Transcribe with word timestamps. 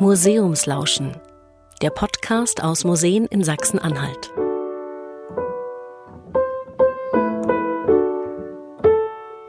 Museumslauschen, 0.00 1.14
der 1.82 1.90
Podcast 1.90 2.64
aus 2.64 2.84
Museen 2.84 3.26
in 3.26 3.44
Sachsen-Anhalt. 3.44 4.32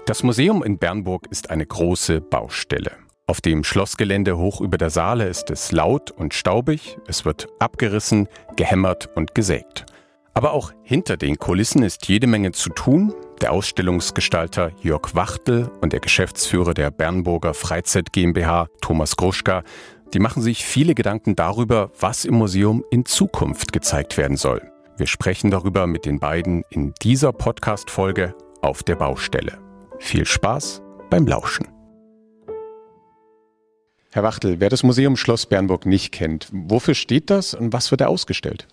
Das 0.05 0.23
Museum 0.23 0.61
in 0.61 0.77
Bernburg 0.77 1.27
ist 1.29 1.49
eine 1.51 1.65
große 1.65 2.19
Baustelle. 2.19 2.91
Auf 3.27 3.39
dem 3.39 3.63
Schlossgelände 3.63 4.37
hoch 4.37 4.59
über 4.59 4.77
der 4.77 4.89
Saale 4.89 5.29
ist 5.29 5.49
es 5.51 5.71
laut 5.71 6.11
und 6.11 6.33
staubig, 6.33 6.97
es 7.07 7.23
wird 7.23 7.47
abgerissen, 7.59 8.27
gehämmert 8.57 9.09
und 9.15 9.33
gesägt. 9.33 9.85
Aber 10.33 10.51
auch 10.51 10.73
hinter 10.83 11.15
den 11.15 11.37
Kulissen 11.37 11.83
ist 11.83 12.07
jede 12.07 12.27
Menge 12.27 12.51
zu 12.51 12.69
tun. 12.69 13.13
Der 13.41 13.51
Ausstellungsgestalter 13.51 14.71
Jörg 14.81 15.13
Wachtel 15.13 15.69
und 15.81 15.93
der 15.93 15.99
Geschäftsführer 15.99 16.73
der 16.73 16.91
Bernburger 16.91 17.53
Freizeit 17.53 18.13
GmbH, 18.13 18.67
Thomas 18.81 19.15
Gruschka, 19.17 19.63
die 20.13 20.19
machen 20.19 20.41
sich 20.41 20.65
viele 20.65 20.95
Gedanken 20.95 21.35
darüber, 21.35 21.91
was 21.99 22.25
im 22.25 22.35
Museum 22.35 22.83
in 22.91 23.05
Zukunft 23.05 23.71
gezeigt 23.71 24.17
werden 24.17 24.37
soll. 24.37 24.61
Wir 24.97 25.07
sprechen 25.07 25.51
darüber 25.51 25.87
mit 25.87 26.05
den 26.05 26.19
beiden 26.19 26.63
in 26.69 26.93
dieser 27.01 27.31
Podcast-Folge 27.31 28.35
auf 28.61 28.83
der 28.83 28.95
Baustelle. 28.95 29.57
Viel 29.99 30.25
Spaß 30.25 30.81
beim 31.09 31.25
Lauschen. 31.25 31.67
Herr 34.11 34.23
Wachtel, 34.23 34.59
wer 34.59 34.69
das 34.69 34.83
Museum 34.83 35.15
Schloss 35.15 35.45
Bernburg 35.45 35.85
nicht 35.85 36.11
kennt, 36.11 36.49
wofür 36.51 36.93
steht 36.93 37.29
das 37.29 37.53
und 37.53 37.71
was 37.71 37.91
wird 37.91 38.01
da 38.01 38.07
ausgestellt? 38.07 38.67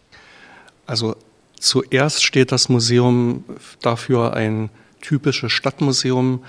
Also 0.87 1.15
zuerst 1.61 2.25
steht 2.25 2.51
das 2.51 2.69
Museum 2.69 3.45
dafür 3.81 4.35
ein 4.35 4.71
typisches 5.01 5.53
Stadtmuseum 5.53 6.43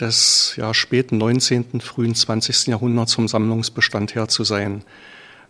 des 0.00 0.54
ja, 0.56 0.72
späten 0.74 1.18
19., 1.18 1.80
frühen 1.80 2.14
20. 2.14 2.68
Jahrhunderts 2.68 3.14
vom 3.14 3.28
Sammlungsbestand 3.28 4.14
her 4.14 4.28
zu 4.28 4.44
sein. 4.44 4.82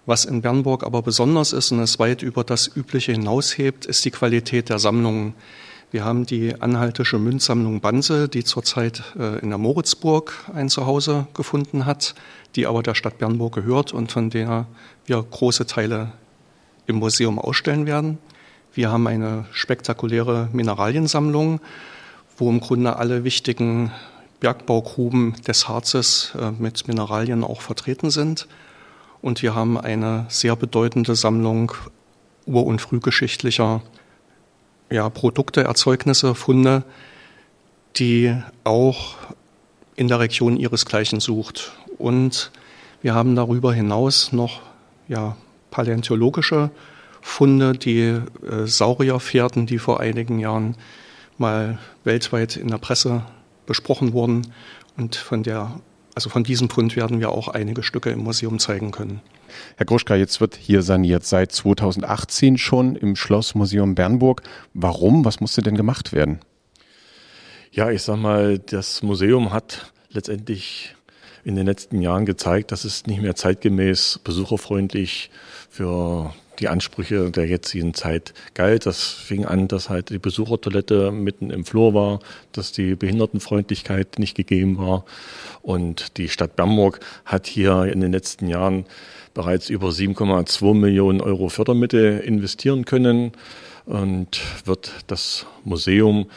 Was 0.05 0.25
in 0.25 0.42
Bernburg 0.42 0.84
aber 0.84 1.03
besonders 1.03 1.53
ist 1.53 1.70
und 1.70 1.78
es 1.78 1.98
weit 1.98 2.22
über 2.22 2.42
das 2.42 2.69
Übliche 2.75 3.12
hinaushebt, 3.12 3.86
ist 3.86 4.05
die 4.05 4.11
Qualität 4.11 4.69
der 4.69 4.81
Sammlungen. 4.81 5.34
Wir 5.92 6.05
haben 6.05 6.27
die 6.27 6.61
anhaltische 6.61 7.19
Münzsammlung 7.19 7.81
Banse, 7.81 8.28
die 8.28 8.44
zurzeit 8.44 9.03
äh, 9.16 9.39
in 9.41 9.50
der 9.50 9.58
Moritzburg 9.58 10.33
ein 10.55 10.69
Zuhause 10.70 11.27
gefunden 11.34 11.86
hat, 11.86 12.14
die 12.56 12.66
aber 12.66 12.83
der 12.83 12.94
Stadt 12.94 13.19
Bernburg 13.19 13.55
gehört 13.55 13.92
und 13.92 14.11
von 14.11 14.31
der 14.31 14.66
wir 15.05 15.22
große 15.22 15.66
Teile 15.66 16.12
im 16.86 16.97
Museum 16.97 17.38
ausstellen 17.38 17.86
werden. 17.86 18.19
Wir 18.75 18.91
haben 18.91 19.06
eine 19.06 19.44
spektakuläre 19.53 20.48
Mineraliensammlung, 20.53 21.61
wo 22.38 22.48
im 22.48 22.61
Grunde 22.61 22.97
alle 22.97 23.22
wichtigen 23.22 23.92
Bergbaugruben 24.42 25.34
des 25.46 25.68
Harzes 25.68 26.32
äh, 26.36 26.50
mit 26.50 26.88
Mineralien 26.88 27.44
auch 27.44 27.60
vertreten 27.60 28.10
sind. 28.10 28.48
Und 29.22 29.40
wir 29.40 29.54
haben 29.54 29.78
eine 29.78 30.26
sehr 30.28 30.56
bedeutende 30.56 31.14
Sammlung 31.14 31.70
ur- 32.44 32.66
und 32.66 32.80
frühgeschichtlicher 32.80 33.82
ja, 34.90 35.08
Produkte, 35.10 35.62
Erzeugnisse, 35.62 36.34
Funde, 36.34 36.82
die 37.94 38.36
auch 38.64 39.14
in 39.94 40.08
der 40.08 40.18
Region 40.18 40.56
ihresgleichen 40.56 41.20
sucht. 41.20 41.70
Und 41.98 42.50
wir 43.00 43.14
haben 43.14 43.36
darüber 43.36 43.72
hinaus 43.72 44.32
noch 44.32 44.60
ja, 45.06 45.36
paläontologische 45.70 46.72
Funde, 47.20 47.74
die 47.74 48.00
äh, 48.00 48.66
Saurierpferden, 48.66 49.66
die 49.66 49.78
vor 49.78 50.00
einigen 50.00 50.40
Jahren 50.40 50.74
mal 51.38 51.78
weltweit 52.02 52.56
in 52.56 52.66
der 52.66 52.78
Presse 52.78 53.22
besprochen 53.66 54.12
wurden. 54.12 54.52
Und 54.96 55.16
von 55.16 55.42
der, 55.42 55.80
also 56.14 56.30
von 56.30 56.44
diesem 56.44 56.70
Fund 56.70 56.96
werden 56.96 57.20
wir 57.20 57.30
auch 57.30 57.48
einige 57.48 57.82
Stücke 57.82 58.10
im 58.10 58.20
Museum 58.20 58.58
zeigen 58.58 58.91
können. 58.91 59.20
Herr 59.77 59.86
Gruschka, 59.86 60.14
jetzt 60.14 60.41
wird 60.41 60.56
hier 60.56 60.82
saniert 60.82 61.24
seit 61.24 61.52
2018 61.52 62.59
schon 62.59 62.97
im 62.97 63.16
Schlossmuseum 63.16 63.94
Bernburg. 63.94 64.42
Warum? 64.75 65.25
Was 65.25 65.41
musste 65.41 65.62
denn 65.62 65.76
gemacht 65.76 66.12
werden? 66.12 66.41
Ja, 67.70 67.91
ich 67.91 68.03
sag 68.03 68.16
mal, 68.16 68.59
das 68.59 69.03
Museum 69.03 69.53
hat 69.53 69.92
letztendlich 70.10 70.94
in 71.44 71.56
den 71.56 71.66
letzten 71.66 72.00
Jahren 72.00 72.26
gezeigt, 72.26 72.72
dass 72.72 72.84
es 72.84 73.06
nicht 73.06 73.20
mehr 73.20 73.34
zeitgemäß 73.34 74.20
besucherfreundlich 74.22 75.31
für 75.70 76.32
die 76.62 76.69
Ansprüche 76.69 77.31
der 77.31 77.47
jetzigen 77.47 77.93
Zeit 77.93 78.33
galt. 78.55 78.87
Das 78.87 79.03
fing 79.03 79.45
an, 79.45 79.69
dass 79.69 79.91
halt 79.91 80.11
die 80.11 80.19
Besuchertoilette 80.19 81.11
mitten 81.11 81.50
im 81.50 81.65
Flur 81.65 81.93
war, 81.93 82.21
dass 82.53 82.73
die 82.73 82.95
Behindertenfreundlichkeit 82.95 84.19
nicht 84.19 84.37
gegeben 84.37 84.78
war. 84.78 85.05
Und 85.61 86.17
die 86.17 86.28
Stadt 86.28 86.56
Bernburg 86.56 87.00
hat 87.25 87.47
hier 87.47 87.84
in 87.93 88.00
den 88.00 88.12
letzten 88.12 88.47
Jahren 88.47 88.87
bereits 89.34 89.69
über 89.69 89.89
7,2 89.89 90.75
Millionen 90.75 91.21
Euro 91.21 91.49
Fördermittel 91.49 92.21
investieren 92.21 92.84
können 92.84 93.33
und 93.84 94.41
wird 94.65 94.93
das 95.09 95.47
Museum 95.65 96.31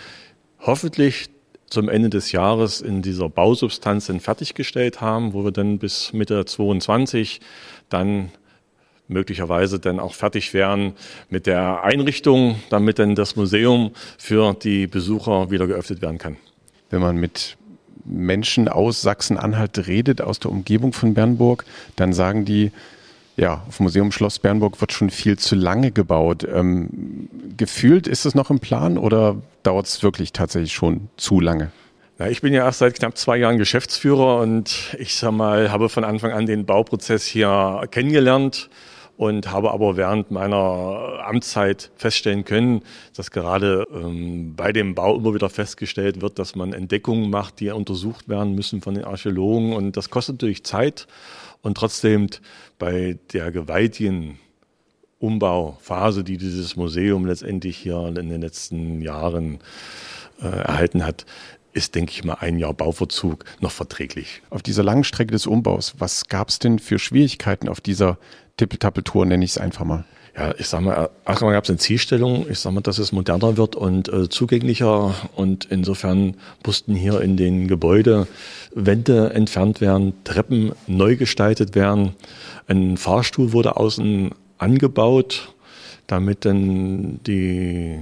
hoffentlich 0.59 1.30
zum 1.68 1.90
Ende 1.90 2.09
des 2.09 2.31
Jahres 2.31 2.81
in 2.81 3.02
dieser 3.02 3.30
Bausubstanz 3.30 4.12
fertiggestellt 4.19 5.02
haben, 5.02 5.34
wo 5.34 5.44
wir 5.44 5.52
dann 5.52 5.78
bis 5.78 6.13
Mitte 6.13 6.46
22 6.46 7.42
dann 7.90 8.31
möglicherweise 9.07 9.79
dann 9.79 9.99
auch 9.99 10.13
fertig 10.13 10.53
wären 10.53 10.93
mit 11.29 11.47
der 11.47 11.83
Einrichtung, 11.83 12.61
damit 12.69 12.99
dann 12.99 13.16
das 13.16 13.35
Museum 13.35 13.91
für 14.17 14.53
die 14.53 14.88
Besucher 14.88 15.51
wieder 15.51 15.67
geöffnet 15.67 16.01
werden 16.01 16.17
kann. 16.17 16.38
Wenn 16.89 17.01
man 17.01 17.17
mit 17.17 17.57
Menschen 18.05 18.67
aus 18.67 19.01
Sachsen-Anhalt 19.01 19.88
redet, 19.88 20.21
aus 20.21 20.39
der 20.39 20.51
Umgebung 20.51 20.94
von 20.94 21.13
Bernburg, 21.13 21.65
dann 21.95 22.13
sagen 22.13 22.45
die, 22.45 22.71
ja, 23.38 23.63
auf 23.67 23.79
Museum 23.79 24.11
Schloss 24.11 24.39
Bernburg 24.39 24.79
wird 24.79 24.94
schon 24.94 25.09
viel 25.09 25.38
zu 25.38 25.55
lange 25.55 25.91
gebaut. 25.91 26.47
Ähm, 26.51 27.27
gefühlt 27.57 28.07
ist 28.07 28.25
es 28.25 28.33
noch 28.33 28.49
im 28.49 28.59
Plan 28.59 28.97
oder 28.97 29.35
dauert 29.63 29.88
es 29.88 30.03
wirklich 30.03 30.31
tatsächlich 30.31 30.73
schon 30.73 31.09
zu 31.17 31.39
lange? 31.39 31.71
Ja, 32.17 32.27
ich 32.27 32.41
bin 32.41 32.53
ja 32.53 32.63
erst 32.63 32.79
seit 32.79 32.95
knapp 32.95 33.17
zwei 33.17 33.35
Jahren 33.35 33.57
Geschäftsführer 33.57 34.39
und 34.39 34.95
ich 34.99 35.15
sag 35.15 35.31
mal, 35.31 35.69
habe 35.69 35.89
von 35.89 36.05
Anfang 36.05 36.31
an 36.31 36.45
den 36.45 36.65
Bauprozess 36.65 37.25
hier 37.25 37.81
kennengelernt 37.91 38.69
und 39.17 39.51
habe 39.51 39.71
aber 39.71 39.97
während 39.97 40.31
meiner 40.31 41.23
Amtszeit 41.25 41.91
feststellen 41.95 42.43
können, 42.43 42.81
dass 43.15 43.31
gerade 43.31 43.85
ähm, 43.93 44.55
bei 44.55 44.71
dem 44.71 44.95
Bau 44.95 45.15
immer 45.15 45.33
wieder 45.33 45.49
festgestellt 45.49 46.21
wird, 46.21 46.37
dass 46.39 46.55
man 46.55 46.73
Entdeckungen 46.73 47.29
macht, 47.29 47.59
die 47.59 47.69
untersucht 47.69 48.27
werden 48.27 48.55
müssen 48.55 48.81
von 48.81 48.95
den 48.95 49.05
Archäologen 49.05 49.73
und 49.73 49.95
das 49.95 50.09
kostet 50.09 50.35
natürlich 50.35 50.63
Zeit 50.63 51.07
und 51.61 51.77
trotzdem 51.77 52.27
bei 52.77 53.17
der 53.33 53.51
gewaltigen 53.51 54.39
Umbauphase, 55.19 56.23
die 56.23 56.37
dieses 56.37 56.75
Museum 56.75 57.25
letztendlich 57.25 57.77
hier 57.77 58.07
in 58.07 58.29
den 58.29 58.41
letzten 58.41 59.01
Jahren 59.01 59.59
äh, 60.41 60.47
erhalten 60.47 61.05
hat, 61.05 61.25
ist, 61.73 61.95
denke 61.95 62.11
ich 62.11 62.23
mal, 62.23 62.35
ein 62.35 62.57
Jahr 62.57 62.73
Bauverzug 62.73 63.43
noch 63.59 63.71
verträglich. 63.71 64.41
Auf 64.49 64.61
dieser 64.61 64.83
langen 64.83 65.03
Strecke 65.03 65.31
des 65.31 65.45
Umbaus, 65.45 65.95
was 65.97 66.27
gab 66.27 66.49
es 66.49 66.59
denn 66.59 66.79
für 66.79 66.99
Schwierigkeiten 66.99 67.67
auf 67.67 67.81
dieser 67.81 68.17
Tippeltappeltour, 68.57 69.25
nenne 69.25 69.43
ich 69.43 69.51
es 69.51 69.57
einfach 69.57 69.85
mal? 69.85 70.05
Ja, 70.38 70.53
ich 70.57 70.67
sag 70.67 70.81
mal, 70.81 71.09
erstmal 71.25 71.53
gab 71.53 71.63
es 71.63 71.69
eine 71.69 71.79
Zielstellung, 71.79 72.45
ich 72.49 72.59
sag 72.59 72.73
mal, 72.73 72.81
dass 72.81 72.97
es 72.97 73.13
moderner 73.13 73.55
wird 73.55 73.75
und 73.77 74.09
äh, 74.09 74.27
zugänglicher 74.27 75.16
und 75.35 75.66
insofern 75.66 76.35
mussten 76.65 76.94
hier 76.94 77.21
in 77.21 77.38
den 77.38 77.69
Gebäude 77.69 78.27
Wände 78.73 79.31
entfernt 79.33 79.79
werden, 79.79 80.13
Treppen 80.25 80.73
neu 80.88 81.15
gestaltet 81.15 81.73
werden, 81.73 82.15
ein 82.67 82.97
Fahrstuhl 82.97 83.53
wurde 83.53 83.77
außen 83.77 84.31
angebaut, 84.57 85.53
damit 86.07 86.44
dann 86.44 87.21
die 87.25 87.99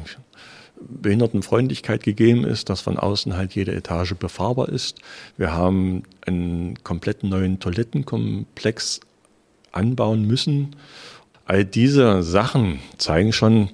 Behindertenfreundlichkeit 0.82 2.02
gegeben 2.04 2.46
ist, 2.46 2.70
dass 2.70 2.82
von 2.82 2.98
außen 2.98 3.38
halt 3.38 3.54
jede 3.54 3.74
Etage 3.74 4.16
befahrbar 4.16 4.70
ist. 4.70 4.98
Wir 5.38 5.54
haben 5.54 6.04
einen 6.26 6.84
kompletten 6.84 7.30
neuen 7.30 7.60
Toilettenkomplex 7.60 9.02
anbauen 9.74 10.26
müssen. 10.26 10.76
All 11.46 11.66
diese 11.66 12.24
Sachen 12.24 12.80
zeigen 12.98 13.34
schon, 13.34 13.70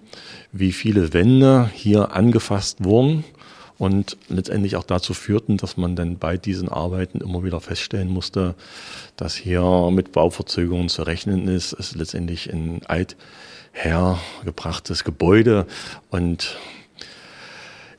wie 0.52 0.72
viele 0.72 1.14
Wände 1.14 1.70
hier 1.74 2.16
angefasst 2.16 2.84
wurden 2.84 3.24
und 3.78 4.18
letztendlich 4.28 4.76
auch 4.76 4.84
dazu 4.84 5.14
führten, 5.14 5.58
dass 5.58 5.78
man 5.78 5.96
dann 5.96 6.18
bei 6.18 6.38
diesen 6.38 6.70
Arbeiten 6.70 7.22
immer 7.22 7.44
wieder 7.44 7.62
feststellen 7.62 8.10
musste, 8.10 8.56
dass 9.16 9.36
hier 9.36 9.90
mit 9.92 10.12
Bauverzögerungen 10.12 10.90
zu 10.90 11.04
rechnen 11.04 11.48
ist. 11.48 11.74
Es 11.74 11.92
ist 11.92 11.96
letztendlich 11.96 12.52
ein 12.52 12.82
althergebrachtes 12.88 15.04
Gebäude 15.04 15.68
und 16.10 16.58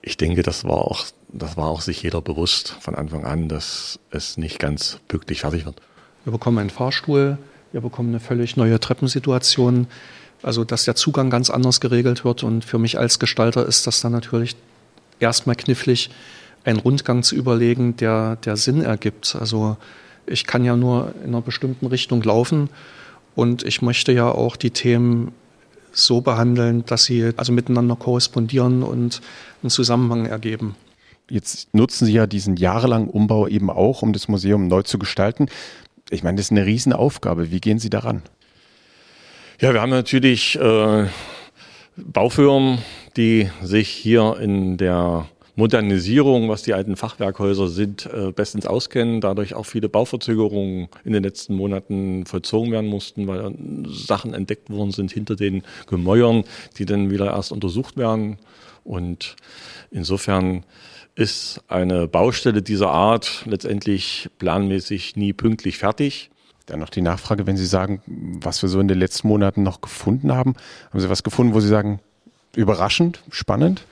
ich 0.02 0.16
denke, 0.16 0.42
das 0.42 0.64
war 0.64 0.78
auch, 0.78 1.04
das 1.28 1.56
war 1.56 1.68
auch 1.68 1.82
sich 1.82 2.02
jeder 2.02 2.20
bewusst 2.20 2.76
von 2.80 2.94
Anfang 2.94 3.24
an, 3.24 3.48
dass 3.48 3.98
es 4.10 4.36
nicht 4.36 4.58
ganz 4.58 4.98
pünktlich 5.08 5.40
fertig 5.40 5.64
wird. 5.64 5.80
Wir 6.24 6.32
bekommen 6.32 6.58
einen 6.58 6.70
Fahrstuhl, 6.70 7.38
wir 7.72 7.80
bekommen 7.80 8.10
eine 8.10 8.20
völlig 8.20 8.56
neue 8.56 8.80
Treppensituation, 8.80 9.86
also 10.42 10.64
dass 10.64 10.84
der 10.84 10.94
Zugang 10.94 11.30
ganz 11.30 11.50
anders 11.50 11.80
geregelt 11.80 12.24
wird. 12.24 12.42
Und 12.42 12.64
für 12.64 12.78
mich 12.78 12.98
als 12.98 13.18
Gestalter 13.18 13.66
ist 13.66 13.86
das 13.86 14.00
dann 14.00 14.12
natürlich 14.12 14.56
erstmal 15.18 15.56
knifflig, 15.56 16.10
einen 16.64 16.78
Rundgang 16.78 17.22
zu 17.22 17.34
überlegen, 17.36 17.96
der, 17.96 18.36
der 18.36 18.56
Sinn 18.56 18.82
ergibt. 18.82 19.36
Also 19.38 19.76
ich 20.26 20.46
kann 20.46 20.64
ja 20.64 20.76
nur 20.76 21.14
in 21.22 21.28
einer 21.28 21.40
bestimmten 21.40 21.86
Richtung 21.86 22.22
laufen 22.22 22.68
und 23.34 23.62
ich 23.62 23.82
möchte 23.82 24.12
ja 24.12 24.30
auch 24.30 24.56
die 24.56 24.70
Themen 24.70 25.32
so 25.92 26.20
behandeln, 26.20 26.84
dass 26.86 27.04
sie 27.04 27.32
also 27.36 27.52
miteinander 27.52 27.96
korrespondieren 27.96 28.82
und 28.82 29.20
einen 29.62 29.70
Zusammenhang 29.70 30.26
ergeben. 30.26 30.76
Jetzt 31.28 31.72
nutzen 31.74 32.06
Sie 32.06 32.12
ja 32.12 32.26
diesen 32.26 32.56
jahrelangen 32.56 33.08
Umbau 33.08 33.46
eben 33.46 33.70
auch, 33.70 34.02
um 34.02 34.12
das 34.12 34.26
Museum 34.26 34.66
neu 34.66 34.82
zu 34.82 34.98
gestalten. 34.98 35.46
Ich 36.12 36.24
meine, 36.24 36.36
das 36.36 36.46
ist 36.46 36.50
eine 36.50 36.66
Riesenaufgabe. 36.66 37.52
Wie 37.52 37.60
gehen 37.60 37.78
Sie 37.78 37.88
daran? 37.88 38.22
Ja, 39.60 39.72
wir 39.72 39.80
haben 39.80 39.90
natürlich 39.90 40.58
äh, 40.58 41.06
Baufirmen, 41.96 42.78
die 43.16 43.48
sich 43.62 43.88
hier 43.88 44.36
in 44.40 44.76
der 44.76 45.28
Modernisierung, 45.54 46.48
was 46.48 46.62
die 46.62 46.74
alten 46.74 46.96
Fachwerkhäuser 46.96 47.68
sind, 47.68 48.06
äh, 48.06 48.32
bestens 48.32 48.66
auskennen, 48.66 49.20
dadurch 49.20 49.54
auch 49.54 49.66
viele 49.66 49.88
Bauverzögerungen 49.88 50.88
in 51.04 51.12
den 51.12 51.22
letzten 51.22 51.54
Monaten 51.54 52.26
vollzogen 52.26 52.72
werden 52.72 52.90
mussten, 52.90 53.28
weil 53.28 53.54
Sachen 53.86 54.34
entdeckt 54.34 54.68
worden 54.68 54.90
sind 54.90 55.12
hinter 55.12 55.36
den 55.36 55.62
Gemäuern, 55.86 56.42
die 56.76 56.86
dann 56.86 57.10
wieder 57.10 57.26
erst 57.26 57.52
untersucht 57.52 57.96
werden. 57.96 58.38
Und 58.82 59.36
insofern 59.92 60.64
ist 61.20 61.60
eine 61.68 62.08
Baustelle 62.08 62.62
dieser 62.62 62.90
Art 62.90 63.42
letztendlich 63.44 64.30
planmäßig 64.38 65.16
nie 65.16 65.34
pünktlich 65.34 65.76
fertig. 65.76 66.30
Dann 66.64 66.80
noch 66.80 66.88
die 66.88 67.02
Nachfrage, 67.02 67.46
wenn 67.46 67.58
Sie 67.58 67.66
sagen, 67.66 68.00
was 68.06 68.62
wir 68.62 68.70
so 68.70 68.80
in 68.80 68.88
den 68.88 68.98
letzten 68.98 69.28
Monaten 69.28 69.62
noch 69.62 69.82
gefunden 69.82 70.32
haben. 70.32 70.54
Haben 70.88 71.00
Sie 71.00 71.10
was 71.10 71.22
gefunden, 71.22 71.52
wo 71.52 71.60
Sie 71.60 71.68
sagen, 71.68 72.00
überraschend, 72.56 73.22
spannend? 73.30 73.84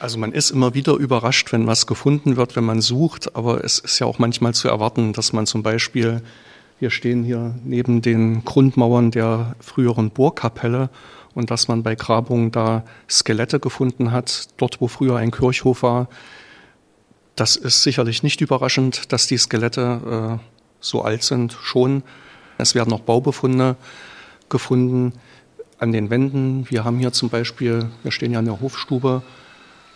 Also 0.00 0.18
man 0.18 0.32
ist 0.32 0.50
immer 0.50 0.72
wieder 0.72 0.94
überrascht, 0.94 1.52
wenn 1.52 1.66
was 1.66 1.86
gefunden 1.86 2.36
wird, 2.36 2.56
wenn 2.56 2.64
man 2.64 2.80
sucht, 2.80 3.36
aber 3.36 3.62
es 3.62 3.78
ist 3.78 3.98
ja 3.98 4.06
auch 4.06 4.18
manchmal 4.18 4.54
zu 4.54 4.68
erwarten, 4.68 5.12
dass 5.12 5.34
man 5.34 5.44
zum 5.44 5.62
Beispiel, 5.62 6.22
wir 6.80 6.88
stehen 6.88 7.22
hier 7.22 7.54
neben 7.64 8.00
den 8.00 8.46
Grundmauern 8.46 9.10
der 9.10 9.56
früheren 9.60 10.08
Burgkapelle 10.08 10.88
und 11.34 11.50
dass 11.50 11.68
man 11.68 11.82
bei 11.82 11.94
Grabungen 11.94 12.50
da 12.50 12.84
Skelette 13.08 13.60
gefunden 13.60 14.12
hat, 14.12 14.48
dort 14.56 14.80
wo 14.80 14.88
früher 14.88 15.16
ein 15.16 15.30
Kirchhof 15.30 15.82
war. 15.82 16.08
Das 17.36 17.56
ist 17.56 17.82
sicherlich 17.82 18.22
nicht 18.22 18.40
überraschend, 18.40 19.12
dass 19.12 19.26
die 19.26 19.38
Skelette 19.38 20.38
äh, 20.40 20.44
so 20.80 21.02
alt 21.02 21.22
sind, 21.22 21.56
schon. 21.62 22.02
Es 22.58 22.74
werden 22.74 22.90
noch 22.90 23.00
Baubefunde 23.00 23.76
gefunden 24.48 25.12
an 25.78 25.92
den 25.92 26.10
Wänden. 26.10 26.70
Wir 26.70 26.84
haben 26.84 26.98
hier 26.98 27.12
zum 27.12 27.30
Beispiel, 27.30 27.90
wir 28.02 28.12
stehen 28.12 28.32
ja 28.32 28.38
in 28.38 28.44
der 28.44 28.60
Hofstube, 28.60 29.22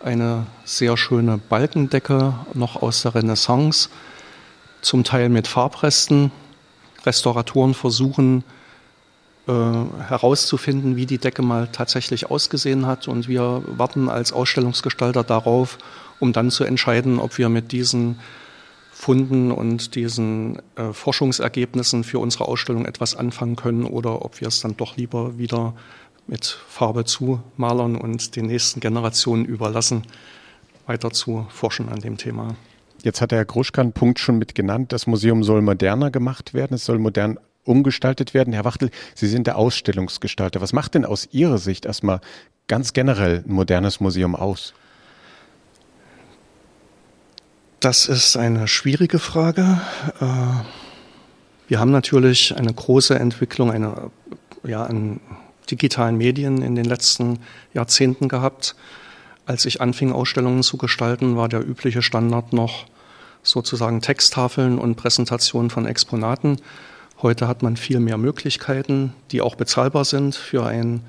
eine 0.03 0.47
sehr 0.65 0.97
schöne 0.97 1.37
Balkendecke 1.37 2.33
noch 2.53 2.81
aus 2.81 3.03
der 3.03 3.15
Renaissance, 3.15 3.89
zum 4.81 5.03
Teil 5.03 5.29
mit 5.29 5.47
Farbresten. 5.47 6.31
Restauratoren 7.05 7.73
versuchen 7.73 8.43
äh, 9.49 9.51
herauszufinden, 10.07 10.95
wie 10.95 11.07
die 11.07 11.17
Decke 11.17 11.41
mal 11.41 11.67
tatsächlich 11.71 12.29
ausgesehen 12.29 12.85
hat 12.85 13.07
und 13.07 13.27
wir 13.27 13.63
warten 13.65 14.07
als 14.07 14.31
Ausstellungsgestalter 14.31 15.23
darauf, 15.23 15.79
um 16.19 16.33
dann 16.33 16.51
zu 16.51 16.65
entscheiden, 16.65 17.17
ob 17.17 17.39
wir 17.39 17.49
mit 17.49 17.71
diesen 17.71 18.19
Funden 18.91 19.51
und 19.51 19.95
diesen 19.95 20.61
äh, 20.75 20.93
Forschungsergebnissen 20.93 22.03
für 22.03 22.19
unsere 22.19 22.47
Ausstellung 22.47 22.85
etwas 22.85 23.15
anfangen 23.15 23.55
können 23.55 23.85
oder 23.85 24.23
ob 24.23 24.39
wir 24.39 24.47
es 24.47 24.61
dann 24.61 24.77
doch 24.77 24.97
lieber 24.97 25.39
wieder 25.39 25.73
mit 26.27 26.45
Farbe 26.45 27.05
zumalern 27.05 27.95
und 27.95 28.35
den 28.35 28.45
nächsten 28.45 28.81
Generationen 28.81 29.45
überlassen, 29.45 30.03
weiter 30.85 31.09
zu 31.09 31.47
forschen 31.49 31.89
an 31.89 32.01
dem 32.01 32.17
Thema. 32.17 32.55
Jetzt 33.01 33.19
hat 33.19 33.31
der 33.31 33.39
Herr 33.39 33.45
Gruschka 33.45 33.81
einen 33.81 33.93
Punkt 33.93 34.19
schon 34.19 34.37
mit 34.37 34.53
genannt. 34.53 34.91
Das 34.91 35.07
Museum 35.07 35.43
soll 35.43 35.63
moderner 35.63 36.11
gemacht 36.11 36.53
werden. 36.53 36.75
Es 36.75 36.85
soll 36.85 36.99
modern 36.99 37.39
umgestaltet 37.69 38.33
werden. 38.33 38.51
Herr 38.53 38.65
Wachtel, 38.65 38.89
Sie 39.15 39.27
sind 39.27 39.47
der 39.47 39.57
Ausstellungsgestalter. 39.57 40.59
Was 40.59 40.73
macht 40.73 40.95
denn 40.95 41.05
aus 41.05 41.29
Ihrer 41.31 41.59
Sicht 41.59 41.85
erstmal 41.85 42.19
ganz 42.67 42.93
generell 42.93 43.43
ein 43.47 43.53
modernes 43.53 43.99
Museum 43.99 44.35
aus? 44.35 44.73
Das 47.79 48.07
ist 48.07 48.35
eine 48.35 48.67
schwierige 48.67 49.19
Frage. 49.19 49.79
Äh, 50.19 50.25
wir 51.69 51.79
haben 51.79 51.91
natürlich 51.91 52.57
eine 52.57 52.73
große 52.73 53.17
Entwicklung, 53.17 53.71
eine, 53.71 54.11
ja, 54.63 54.83
ein 54.83 55.21
digitalen 55.71 56.17
Medien 56.17 56.61
in 56.61 56.75
den 56.75 56.85
letzten 56.85 57.39
Jahrzehnten 57.73 58.27
gehabt. 58.27 58.75
Als 59.45 59.65
ich 59.65 59.79
anfing, 59.79 60.11
Ausstellungen 60.11 60.63
zu 60.63 60.77
gestalten, 60.77 61.37
war 61.37 61.47
der 61.47 61.65
übliche 61.65 62.01
Standard 62.01 62.51
noch 62.51 62.87
sozusagen 63.43 64.01
Texttafeln 64.01 64.77
und 64.77 64.95
Präsentationen 64.95 65.69
von 65.69 65.85
Exponaten. 65.85 66.57
Heute 67.21 67.47
hat 67.47 67.63
man 67.63 67.75
viel 67.75 67.99
mehr 67.99 68.17
Möglichkeiten, 68.17 69.13
die 69.31 69.41
auch 69.41 69.55
bezahlbar 69.55 70.05
sind 70.05 70.35
für 70.35 70.65
ein 70.65 71.01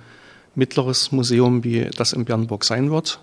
mittleres 0.55 1.13
Museum, 1.13 1.63
wie 1.63 1.91
das 1.97 2.13
in 2.13 2.25
Bernburg 2.25 2.65
sein 2.65 2.91
wird. 2.91 3.21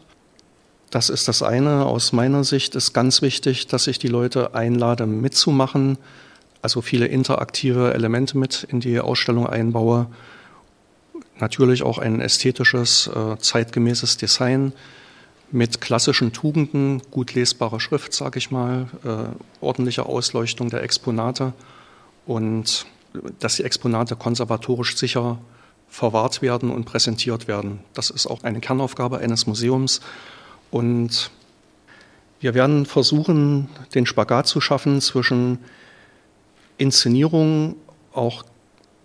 Das 0.89 1.09
ist 1.09 1.27
das 1.27 1.43
eine. 1.43 1.85
Aus 1.85 2.13
meiner 2.13 2.43
Sicht 2.43 2.75
ist 2.75 2.93
ganz 2.93 3.21
wichtig, 3.21 3.67
dass 3.67 3.87
ich 3.87 3.99
die 3.99 4.07
Leute 4.07 4.55
einlade, 4.55 5.05
mitzumachen, 5.05 5.97
also 6.61 6.81
viele 6.81 7.07
interaktive 7.07 7.93
Elemente 7.93 8.37
mit 8.37 8.63
in 8.63 8.79
die 8.79 8.99
Ausstellung 8.99 9.47
einbaue 9.47 10.07
natürlich 11.39 11.83
auch 11.83 11.97
ein 11.97 12.21
ästhetisches, 12.21 13.07
äh, 13.07 13.37
zeitgemäßes 13.37 14.17
Design 14.17 14.73
mit 15.51 15.81
klassischen 15.81 16.33
Tugenden, 16.33 17.01
gut 17.11 17.33
lesbare 17.33 17.79
Schrift, 17.79 18.13
sage 18.13 18.37
ich 18.37 18.51
mal, 18.51 18.87
äh, 19.05 19.63
ordentliche 19.63 20.05
Ausleuchtung 20.05 20.69
der 20.69 20.83
Exponate 20.83 21.53
und 22.27 22.85
dass 23.39 23.55
die 23.55 23.63
Exponate 23.63 24.15
konservatorisch 24.15 24.95
sicher 24.97 25.39
verwahrt 25.87 26.41
werden 26.41 26.69
und 26.69 26.85
präsentiert 26.85 27.47
werden. 27.47 27.79
Das 27.93 28.09
ist 28.09 28.27
auch 28.27 28.43
eine 28.43 28.59
Kernaufgabe 28.59 29.19
eines 29.19 29.47
Museums. 29.47 30.01
Und 30.69 31.31
wir 32.41 32.53
werden 32.53 32.85
versuchen, 32.85 33.69
den 33.95 34.05
Spagat 34.05 34.47
zu 34.47 34.59
schaffen 34.61 35.01
zwischen 35.01 35.59
Inszenierung, 36.77 37.75
auch 38.13 38.43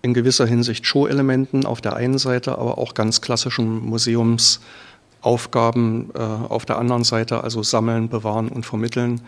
in 0.02 0.12
gewisser 0.14 0.46
Hinsicht 0.46 0.84
Show-Elementen 0.84 1.64
auf 1.64 1.80
der 1.80 1.94
einen 1.94 2.18
Seite, 2.18 2.58
aber 2.58 2.78
auch 2.78 2.94
ganz 2.94 3.20
klassischen 3.20 3.86
Museumsaufgaben 3.86 6.10
äh, 6.14 6.18
auf 6.18 6.66
der 6.66 6.78
anderen 6.78 7.04
Seite, 7.04 7.44
also 7.44 7.62
sammeln, 7.62 8.08
bewahren 8.08 8.48
und 8.48 8.66
vermitteln 8.66 9.20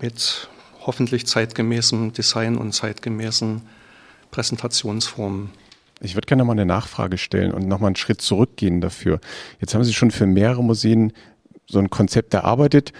mit 0.00 0.48
hoffentlich 0.86 1.26
zeitgemäßem 1.26 2.12
Design 2.12 2.56
und 2.56 2.72
zeitgemäßen 2.72 3.62
Präsentationsformen. 4.30 5.50
Ich 6.02 6.14
würde 6.14 6.26
gerne 6.26 6.44
mal 6.44 6.52
eine 6.52 6.66
Nachfrage 6.66 7.18
stellen 7.18 7.52
und 7.52 7.68
nochmal 7.68 7.88
einen 7.88 7.96
Schritt 7.96 8.22
zurückgehen 8.22 8.80
dafür. 8.80 9.20
Jetzt 9.60 9.74
haben 9.74 9.84
Sie 9.84 9.92
schon 9.92 10.10
für 10.10 10.26
mehrere 10.26 10.64
Museen 10.64 11.12
so 11.66 11.78
ein 11.78 11.90
Konzept 11.90 12.32
erarbeitet. 12.32 12.92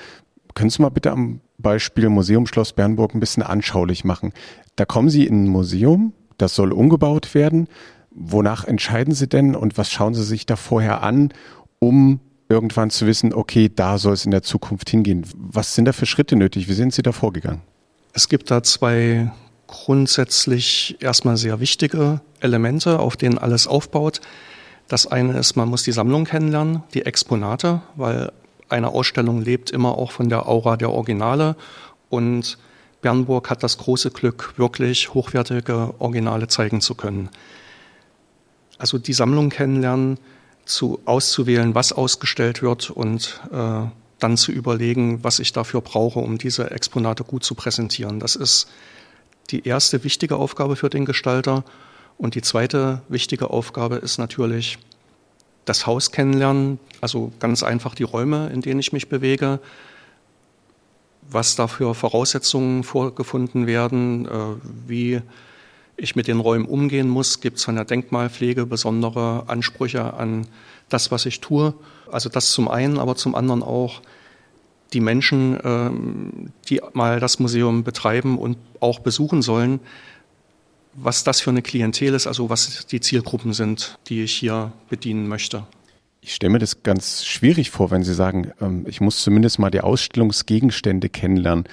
Können 0.54 0.70
Sie 0.70 0.82
mal 0.82 0.90
bitte 0.90 1.10
am 1.10 1.40
Beispiel 1.58 2.08
Museum 2.08 2.46
Schloss 2.46 2.72
Bernburg 2.72 3.14
ein 3.14 3.20
bisschen 3.20 3.42
anschaulich 3.42 4.04
machen? 4.04 4.32
Da 4.76 4.84
kommen 4.84 5.08
Sie 5.08 5.26
in 5.26 5.44
ein 5.44 5.48
Museum, 5.48 6.12
das 6.36 6.54
soll 6.54 6.72
umgebaut 6.72 7.34
werden. 7.34 7.68
Wonach 8.10 8.64
entscheiden 8.64 9.14
Sie 9.14 9.28
denn 9.28 9.54
und 9.54 9.78
was 9.78 9.90
schauen 9.90 10.14
Sie 10.14 10.24
sich 10.24 10.44
da 10.44 10.56
vorher 10.56 11.02
an, 11.02 11.32
um 11.78 12.20
irgendwann 12.50 12.90
zu 12.90 13.06
wissen, 13.06 13.32
okay, 13.32 13.70
da 13.74 13.96
soll 13.96 14.12
es 14.12 14.24
in 14.24 14.32
der 14.32 14.42
Zukunft 14.42 14.90
hingehen? 14.90 15.24
Was 15.34 15.74
sind 15.74 15.86
da 15.86 15.92
für 15.92 16.06
Schritte 16.06 16.36
nötig? 16.36 16.68
Wie 16.68 16.74
sind 16.74 16.92
Sie 16.92 17.02
da 17.02 17.12
vorgegangen? 17.12 17.62
Es 18.12 18.28
gibt 18.28 18.50
da 18.50 18.62
zwei 18.62 19.30
grundsätzlich 19.68 20.96
erstmal 21.00 21.36
sehr 21.36 21.60
wichtige 21.60 22.20
Elemente, 22.40 22.98
auf 22.98 23.16
denen 23.16 23.38
alles 23.38 23.68
aufbaut. 23.68 24.20
Das 24.88 25.06
eine 25.06 25.38
ist, 25.38 25.54
man 25.54 25.68
muss 25.68 25.84
die 25.84 25.92
Sammlung 25.92 26.24
kennenlernen, 26.24 26.82
die 26.92 27.06
Exponate, 27.06 27.80
weil 27.94 28.32
eine 28.68 28.88
Ausstellung 28.88 29.40
lebt 29.40 29.70
immer 29.70 29.96
auch 29.96 30.10
von 30.10 30.28
der 30.28 30.48
Aura 30.48 30.76
der 30.76 30.90
Originale 30.90 31.54
und 32.08 32.58
Bernburg 33.00 33.48
hat 33.48 33.62
das 33.62 33.78
große 33.78 34.10
Glück, 34.10 34.54
wirklich 34.56 35.14
hochwertige 35.14 35.94
Originale 36.00 36.48
zeigen 36.48 36.80
zu 36.80 36.94
können. 36.96 37.30
Also 38.78 38.98
die 38.98 39.12
Sammlung 39.12 39.50
kennenlernen, 39.50 40.18
zu, 40.70 41.00
auszuwählen, 41.04 41.74
was 41.74 41.92
ausgestellt 41.92 42.62
wird 42.62 42.90
und 42.90 43.40
äh, 43.52 43.82
dann 44.18 44.36
zu 44.36 44.52
überlegen, 44.52 45.24
was 45.24 45.38
ich 45.38 45.52
dafür 45.52 45.80
brauche, 45.80 46.20
um 46.20 46.38
diese 46.38 46.70
Exponate 46.70 47.24
gut 47.24 47.44
zu 47.44 47.54
präsentieren. 47.54 48.20
Das 48.20 48.36
ist 48.36 48.68
die 49.50 49.66
erste 49.66 50.04
wichtige 50.04 50.36
Aufgabe 50.36 50.76
für 50.76 50.90
den 50.90 51.04
Gestalter. 51.04 51.64
Und 52.18 52.34
die 52.34 52.42
zweite 52.42 53.02
wichtige 53.08 53.50
Aufgabe 53.50 53.96
ist 53.96 54.18
natürlich 54.18 54.78
das 55.64 55.86
Haus 55.86 56.12
kennenlernen, 56.12 56.78
also 57.00 57.32
ganz 57.38 57.62
einfach 57.62 57.94
die 57.94 58.02
Räume, 58.02 58.50
in 58.50 58.60
denen 58.60 58.80
ich 58.80 58.92
mich 58.92 59.08
bewege, 59.08 59.60
was 61.30 61.56
da 61.56 61.66
für 61.66 61.94
Voraussetzungen 61.94 62.82
vorgefunden 62.84 63.66
werden, 63.66 64.26
äh, 64.26 64.30
wie 64.86 65.22
ich 66.00 66.16
mit 66.16 66.26
den 66.26 66.40
Räumen 66.40 66.66
umgehen 66.66 67.08
muss. 67.08 67.40
Gibt 67.40 67.58
es 67.58 67.64
von 67.64 67.76
der 67.76 67.84
Denkmalpflege 67.84 68.66
besondere 68.66 69.44
Ansprüche 69.48 70.14
an 70.14 70.46
das, 70.88 71.10
was 71.10 71.26
ich 71.26 71.40
tue? 71.40 71.74
Also 72.10 72.28
das 72.28 72.52
zum 72.52 72.68
einen, 72.68 72.98
aber 72.98 73.16
zum 73.16 73.34
anderen 73.34 73.62
auch 73.62 74.02
die 74.92 75.00
Menschen, 75.00 75.58
ähm, 75.62 76.52
die 76.68 76.80
mal 76.92 77.20
das 77.20 77.38
Museum 77.38 77.84
betreiben 77.84 78.38
und 78.38 78.56
auch 78.80 78.98
besuchen 78.98 79.42
sollen, 79.42 79.80
was 80.94 81.22
das 81.22 81.40
für 81.40 81.50
eine 81.50 81.62
Klientel 81.62 82.14
ist, 82.14 82.26
also 82.26 82.50
was 82.50 82.86
die 82.86 83.00
Zielgruppen 83.00 83.52
sind, 83.52 83.98
die 84.08 84.24
ich 84.24 84.32
hier 84.32 84.72
bedienen 84.88 85.28
möchte. 85.28 85.64
Ich 86.22 86.34
stelle 86.34 86.52
mir 86.52 86.58
das 86.58 86.82
ganz 86.82 87.24
schwierig 87.24 87.70
vor, 87.70 87.90
wenn 87.90 88.02
Sie 88.02 88.12
sagen, 88.12 88.52
ähm, 88.60 88.84
ich 88.88 89.00
muss 89.00 89.22
zumindest 89.22 89.58
mal 89.58 89.70
die 89.70 89.80
Ausstellungsgegenstände 89.80 91.08
kennenlernen. 91.08 91.64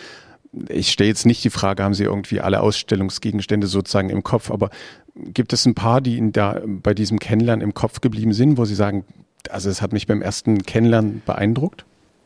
Ich 0.69 0.91
stelle 0.91 1.09
jetzt 1.09 1.25
nicht 1.25 1.43
die 1.43 1.49
Frage, 1.49 1.83
haben 1.83 1.93
Sie 1.93 2.03
irgendwie 2.03 2.41
alle 2.41 2.61
Ausstellungsgegenstände 2.61 3.67
sozusagen 3.67 4.09
im 4.09 4.23
Kopf, 4.23 4.51
aber 4.51 4.69
gibt 5.15 5.53
es 5.53 5.65
ein 5.65 5.75
paar, 5.75 6.01
die 6.01 6.17
Ihnen 6.17 6.31
da 6.31 6.61
bei 6.65 6.93
diesem 6.93 7.19
Kennenlernen 7.19 7.63
im 7.63 7.73
Kopf 7.73 8.01
geblieben 8.01 8.33
sind, 8.33 8.57
wo 8.57 8.65
Sie 8.65 8.75
sagen, 8.75 9.05
also 9.49 9.69
es 9.69 9.81
hat 9.81 9.93
mich 9.93 10.07
beim 10.07 10.21
ersten 10.21 10.63
Kennenlernen 10.63 11.21
beeindruckt? 11.25 11.85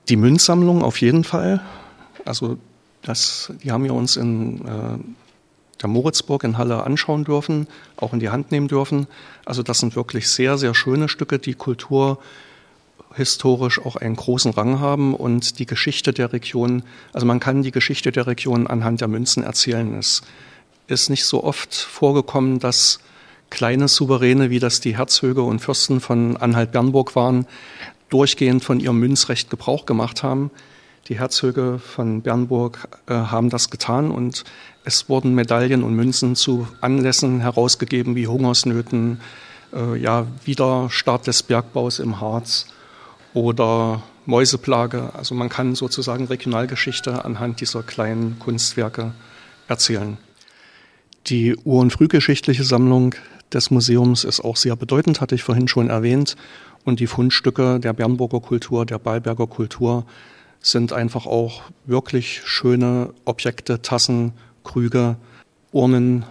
Die 0.09 0.15
Münzsammlung 0.15 0.83
auf 0.83 0.99
jeden 1.01 1.23
Fall. 1.23 1.61
Also 2.25 2.57
das, 3.01 3.53
die 3.63 3.71
haben 3.71 3.83
wir 3.83 3.93
uns 3.93 4.17
in 4.17 4.65
äh, 4.65 4.97
der 5.81 5.89
Moritzburg 5.89 6.43
in 6.43 6.57
Halle 6.57 6.83
anschauen 6.83 7.23
dürfen, 7.23 7.67
auch 7.97 8.13
in 8.13 8.19
die 8.19 8.29
Hand 8.29 8.51
nehmen 8.51 8.67
dürfen. 8.67 9.07
Also 9.45 9.63
das 9.63 9.79
sind 9.79 9.95
wirklich 9.95 10.29
sehr, 10.29 10.57
sehr 10.57 10.73
schöne 10.73 11.09
Stücke, 11.09 11.39
die 11.39 11.53
kulturhistorisch 13.11 13.79
auch 13.79 13.97
einen 13.97 14.15
großen 14.15 14.51
Rang 14.51 14.79
haben 14.79 15.13
und 15.13 15.59
die 15.59 15.65
Geschichte 15.65 16.13
der 16.13 16.31
Region, 16.31 16.83
also 17.13 17.25
man 17.25 17.39
kann 17.39 17.61
die 17.61 17.71
Geschichte 17.71 18.11
der 18.11 18.27
Region 18.27 18.67
anhand 18.67 19.01
der 19.01 19.07
Münzen 19.07 19.43
erzählen. 19.43 19.97
Es 19.97 20.21
ist 20.87 21.09
nicht 21.09 21.25
so 21.25 21.43
oft 21.43 21.73
vorgekommen, 21.73 22.59
dass 22.59 22.99
kleine 23.49 23.87
Souveräne, 23.87 24.49
wie 24.49 24.59
das 24.59 24.79
die 24.79 24.97
Herzöge 24.97 25.41
und 25.41 25.59
Fürsten 25.59 25.99
von 25.99 26.37
Anhalt-Bernburg 26.37 27.15
waren, 27.15 27.45
durchgehend 28.09 28.63
von 28.63 28.79
ihrem 28.79 28.99
Münzrecht 28.99 29.49
Gebrauch 29.49 29.85
gemacht 29.85 30.23
haben. 30.23 30.49
Die 31.07 31.19
Herzöge 31.19 31.79
von 31.79 32.21
Bernburg 32.21 32.87
äh, 33.07 33.13
haben 33.13 33.49
das 33.49 33.69
getan 33.69 34.11
und 34.11 34.45
es 34.85 35.09
wurden 35.09 35.35
Medaillen 35.35 35.83
und 35.83 35.95
Münzen 35.95 36.35
zu 36.35 36.67
Anlässen 36.79 37.41
herausgegeben 37.41 38.15
wie 38.15 38.27
Hungersnöten, 38.27 39.19
äh, 39.73 39.97
ja, 39.97 40.27
Widerstart 40.45 41.27
des 41.27 41.43
Bergbaus 41.43 41.99
im 41.99 42.21
Harz 42.21 42.67
oder 43.33 44.03
Mäuseplage. 44.25 45.11
Also 45.13 45.35
man 45.35 45.49
kann 45.49 45.75
sozusagen 45.75 46.25
Regionalgeschichte 46.25 47.25
anhand 47.25 47.61
dieser 47.61 47.83
kleinen 47.83 48.39
Kunstwerke 48.39 49.13
erzählen. 49.67 50.17
Die 51.27 51.55
ur- 51.55 51.81
und 51.81 51.93
frühgeschichtliche 51.93 52.63
Sammlung 52.63 53.15
des 53.53 53.71
Museums 53.71 54.23
ist 54.23 54.41
auch 54.41 54.55
sehr 54.55 54.75
bedeutend, 54.75 55.21
hatte 55.21 55.35
ich 55.35 55.43
vorhin 55.43 55.67
schon 55.67 55.89
erwähnt. 55.89 56.35
Und 56.83 56.99
die 56.99 57.07
Fundstücke 57.07 57.79
der 57.79 57.93
Bernburger 57.93 58.39
Kultur, 58.39 58.85
der 58.85 58.97
Ballberger 58.97 59.47
Kultur 59.47 60.05
sind 60.61 60.93
einfach 60.93 61.25
auch 61.25 61.63
wirklich 61.85 62.41
schöne 62.45 63.13
Objekte, 63.25 63.81
Tassen, 63.81 64.33
Krüge, 64.63 65.17
Urnen 65.71 66.25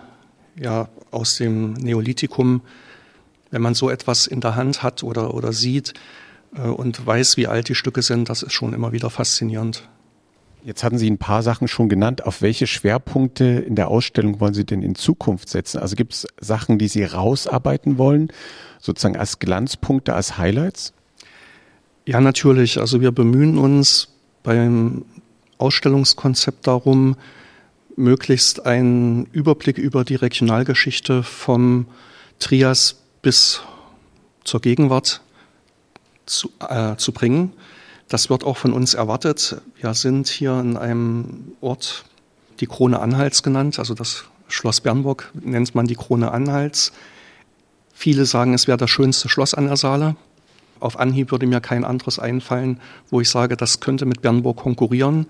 ja, 0.56 0.88
aus 1.10 1.36
dem 1.36 1.74
Neolithikum. 1.74 2.62
Wenn 3.50 3.62
man 3.62 3.74
so 3.74 3.90
etwas 3.90 4.26
in 4.26 4.40
der 4.40 4.54
Hand 4.54 4.82
hat 4.82 5.02
oder, 5.02 5.34
oder 5.34 5.52
sieht 5.52 5.94
und 6.52 7.06
weiß, 7.06 7.36
wie 7.36 7.46
alt 7.46 7.68
die 7.68 7.74
Stücke 7.74 8.02
sind, 8.02 8.28
das 8.28 8.42
ist 8.42 8.52
schon 8.52 8.72
immer 8.72 8.92
wieder 8.92 9.10
faszinierend. 9.10 9.88
Jetzt 10.62 10.84
hatten 10.84 10.98
Sie 10.98 11.10
ein 11.10 11.18
paar 11.18 11.42
Sachen 11.42 11.68
schon 11.68 11.88
genannt. 11.88 12.26
Auf 12.26 12.42
welche 12.42 12.66
Schwerpunkte 12.66 13.44
in 13.44 13.76
der 13.76 13.88
Ausstellung 13.88 14.40
wollen 14.40 14.52
Sie 14.52 14.66
denn 14.66 14.82
in 14.82 14.94
Zukunft 14.94 15.48
setzen? 15.48 15.78
Also 15.78 15.96
gibt 15.96 16.12
es 16.12 16.26
Sachen, 16.38 16.78
die 16.78 16.88
Sie 16.88 17.02
rausarbeiten 17.04 17.96
wollen, 17.96 18.30
sozusagen 18.78 19.16
als 19.16 19.38
Glanzpunkte, 19.38 20.14
als 20.14 20.36
Highlights? 20.36 20.92
Ja, 22.04 22.20
natürlich. 22.20 22.78
Also 22.78 23.00
wir 23.00 23.12
bemühen 23.12 23.56
uns 23.56 24.08
beim 24.42 25.04
Ausstellungskonzept 25.56 26.66
darum, 26.66 27.16
möglichst 27.96 28.66
einen 28.66 29.26
Überblick 29.32 29.78
über 29.78 30.04
die 30.04 30.14
Regionalgeschichte 30.14 31.22
vom 31.22 31.86
Trias 32.38 32.96
bis 33.22 33.62
zur 34.44 34.60
Gegenwart 34.60 35.22
zu, 36.30 36.50
äh, 36.68 36.96
zu 36.96 37.12
bringen. 37.12 37.52
Das 38.08 38.30
wird 38.30 38.44
auch 38.44 38.56
von 38.56 38.72
uns 38.72 38.94
erwartet. 38.94 39.60
Wir 39.76 39.94
sind 39.94 40.28
hier 40.28 40.58
in 40.58 40.76
einem 40.76 41.52
Ort, 41.60 42.04
die 42.60 42.66
Krone 42.66 43.00
Anhalts 43.00 43.42
genannt, 43.42 43.78
also 43.78 43.94
das 43.94 44.24
Schloss 44.48 44.80
Bernburg 44.80 45.30
nennt 45.34 45.74
man 45.74 45.86
die 45.86 45.94
Krone 45.94 46.32
Anhalts. 46.32 46.92
Viele 47.92 48.24
sagen, 48.24 48.54
es 48.54 48.66
wäre 48.66 48.78
das 48.78 48.90
schönste 48.90 49.28
Schloss 49.28 49.54
an 49.54 49.66
der 49.66 49.76
Saale. 49.76 50.16
Auf 50.80 50.98
Anhieb 50.98 51.30
würde 51.30 51.46
mir 51.46 51.60
kein 51.60 51.84
anderes 51.84 52.18
einfallen, 52.18 52.80
wo 53.10 53.20
ich 53.20 53.28
sage, 53.28 53.56
das 53.56 53.80
könnte 53.80 54.06
mit 54.06 54.22
Bernburg 54.22 54.56
konkurrieren. 54.56 55.26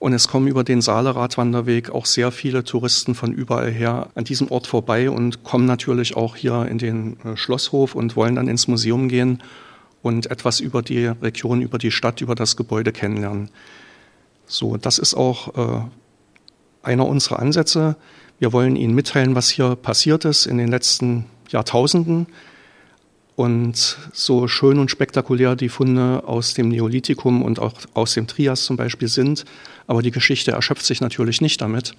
Und 0.00 0.14
es 0.14 0.26
kommen 0.26 0.48
über 0.48 0.64
den 0.64 0.80
Saale-Radwanderweg 0.80 1.90
auch 1.90 2.06
sehr 2.06 2.32
viele 2.32 2.64
Touristen 2.64 3.14
von 3.14 3.32
überall 3.32 3.70
her 3.70 4.08
an 4.14 4.24
diesem 4.24 4.50
Ort 4.50 4.66
vorbei 4.66 5.10
und 5.10 5.44
kommen 5.44 5.66
natürlich 5.66 6.16
auch 6.16 6.36
hier 6.36 6.66
in 6.66 6.78
den 6.78 7.20
äh, 7.20 7.36
Schlosshof 7.36 7.94
und 7.94 8.16
wollen 8.16 8.36
dann 8.36 8.48
ins 8.48 8.66
Museum 8.66 9.08
gehen 9.08 9.42
und 10.02 10.30
etwas 10.30 10.60
über 10.60 10.82
die 10.82 11.06
Region, 11.06 11.62
über 11.62 11.78
die 11.78 11.90
Stadt, 11.90 12.20
über 12.20 12.34
das 12.34 12.56
Gebäude 12.56 12.92
kennenlernen. 12.92 13.50
So, 14.46 14.76
das 14.76 14.98
ist 14.98 15.14
auch 15.14 15.56
äh, 15.56 15.82
einer 16.82 17.06
unserer 17.06 17.38
Ansätze. 17.38 17.96
Wir 18.38 18.52
wollen 18.52 18.76
Ihnen 18.76 18.94
mitteilen, 18.94 19.34
was 19.34 19.50
hier 19.50 19.76
passiert 19.76 20.24
ist 20.24 20.46
in 20.46 20.58
den 20.58 20.68
letzten 20.68 21.26
Jahrtausenden. 21.50 22.26
Und 23.36 23.96
so 24.12 24.48
schön 24.48 24.78
und 24.78 24.90
spektakulär 24.90 25.56
die 25.56 25.70
Funde 25.70 26.24
aus 26.26 26.52
dem 26.52 26.68
Neolithikum 26.68 27.42
und 27.42 27.58
auch 27.58 27.72
aus 27.94 28.12
dem 28.12 28.26
Trias 28.26 28.64
zum 28.64 28.76
Beispiel 28.76 29.08
sind, 29.08 29.46
aber 29.86 30.02
die 30.02 30.10
Geschichte 30.10 30.50
erschöpft 30.50 30.84
sich 30.84 31.00
natürlich 31.00 31.40
nicht 31.40 31.60
damit. 31.60 31.94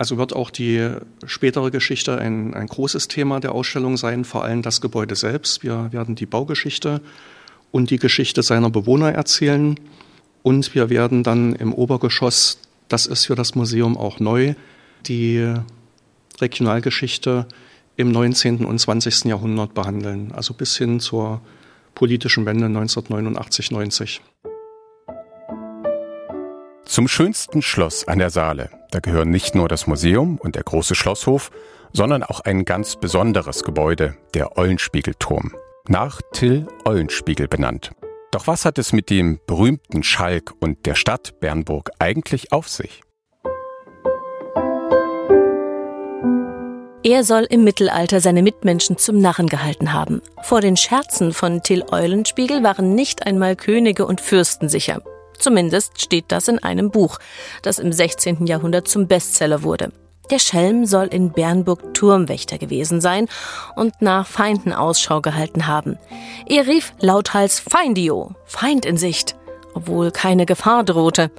Also 0.00 0.16
wird 0.16 0.34
auch 0.34 0.48
die 0.48 0.92
spätere 1.26 1.70
Geschichte 1.70 2.16
ein, 2.16 2.54
ein 2.54 2.68
großes 2.68 3.08
Thema 3.08 3.38
der 3.38 3.52
Ausstellung 3.52 3.98
sein, 3.98 4.24
vor 4.24 4.42
allem 4.42 4.62
das 4.62 4.80
Gebäude 4.80 5.14
selbst. 5.14 5.62
Wir 5.62 5.92
werden 5.92 6.14
die 6.14 6.24
Baugeschichte 6.24 7.02
und 7.70 7.90
die 7.90 7.98
Geschichte 7.98 8.42
seiner 8.42 8.70
Bewohner 8.70 9.12
erzählen. 9.12 9.78
Und 10.42 10.74
wir 10.74 10.88
werden 10.88 11.22
dann 11.22 11.54
im 11.54 11.74
Obergeschoss, 11.74 12.60
das 12.88 13.04
ist 13.04 13.26
für 13.26 13.34
das 13.34 13.54
Museum 13.54 13.98
auch 13.98 14.20
neu, 14.20 14.54
die 15.04 15.52
Regionalgeschichte 16.40 17.46
im 17.96 18.10
19. 18.10 18.64
und 18.64 18.78
20. 18.78 19.24
Jahrhundert 19.26 19.74
behandeln, 19.74 20.32
also 20.32 20.54
bis 20.54 20.78
hin 20.78 21.00
zur 21.00 21.42
politischen 21.94 22.46
Wende 22.46 22.68
1989-90. 22.68 24.20
Zum 26.90 27.06
schönsten 27.06 27.62
Schloss 27.62 28.08
an 28.08 28.18
der 28.18 28.30
Saale, 28.30 28.68
da 28.90 28.98
gehören 28.98 29.30
nicht 29.30 29.54
nur 29.54 29.68
das 29.68 29.86
Museum 29.86 30.38
und 30.38 30.56
der 30.56 30.64
große 30.64 30.96
Schlosshof, 30.96 31.52
sondern 31.92 32.24
auch 32.24 32.40
ein 32.40 32.64
ganz 32.64 32.96
besonderes 32.96 33.62
Gebäude, 33.62 34.16
der 34.34 34.58
Eulenspiegelturm, 34.58 35.54
nach 35.86 36.20
Till 36.32 36.66
Eulenspiegel 36.84 37.46
benannt. 37.46 37.92
Doch 38.32 38.48
was 38.48 38.64
hat 38.64 38.76
es 38.76 38.92
mit 38.92 39.08
dem 39.08 39.38
berühmten 39.46 40.02
Schalk 40.02 40.52
und 40.58 40.84
der 40.84 40.96
Stadt 40.96 41.38
Bernburg 41.38 41.92
eigentlich 42.00 42.50
auf 42.50 42.68
sich? 42.68 43.02
Er 47.04 47.22
soll 47.22 47.46
im 47.50 47.62
Mittelalter 47.62 48.20
seine 48.20 48.42
Mitmenschen 48.42 48.98
zum 48.98 49.20
Narren 49.20 49.46
gehalten 49.46 49.92
haben. 49.92 50.22
Vor 50.42 50.60
den 50.60 50.76
Scherzen 50.76 51.32
von 51.34 51.62
Till 51.62 51.84
Eulenspiegel 51.92 52.64
waren 52.64 52.96
nicht 52.96 53.28
einmal 53.28 53.54
Könige 53.54 54.06
und 54.06 54.20
Fürsten 54.20 54.68
sicher. 54.68 55.00
Zumindest 55.40 56.00
steht 56.00 56.26
das 56.28 56.46
in 56.46 56.62
einem 56.62 56.90
Buch, 56.90 57.18
das 57.62 57.78
im 57.80 57.92
16. 57.92 58.46
Jahrhundert 58.46 58.86
zum 58.86 59.08
Bestseller 59.08 59.64
wurde. 59.64 59.90
Der 60.30 60.38
Schelm 60.38 60.86
soll 60.86 61.06
in 61.06 61.32
Bernburg 61.32 61.92
Turmwächter 61.92 62.58
gewesen 62.58 63.00
sein 63.00 63.26
und 63.74 64.00
nach 64.00 64.28
Feinden 64.28 64.72
Ausschau 64.72 65.20
gehalten 65.20 65.66
haben. 65.66 65.98
Er 66.46 66.68
rief 66.68 66.92
lauthals 67.00 67.58
Feindio, 67.58 68.36
Feind 68.44 68.86
in 68.86 68.96
Sicht 68.96 69.34
obwohl 69.74 70.10
keine 70.10 70.46
Gefahr 70.46 70.84
drohte. 70.84 71.30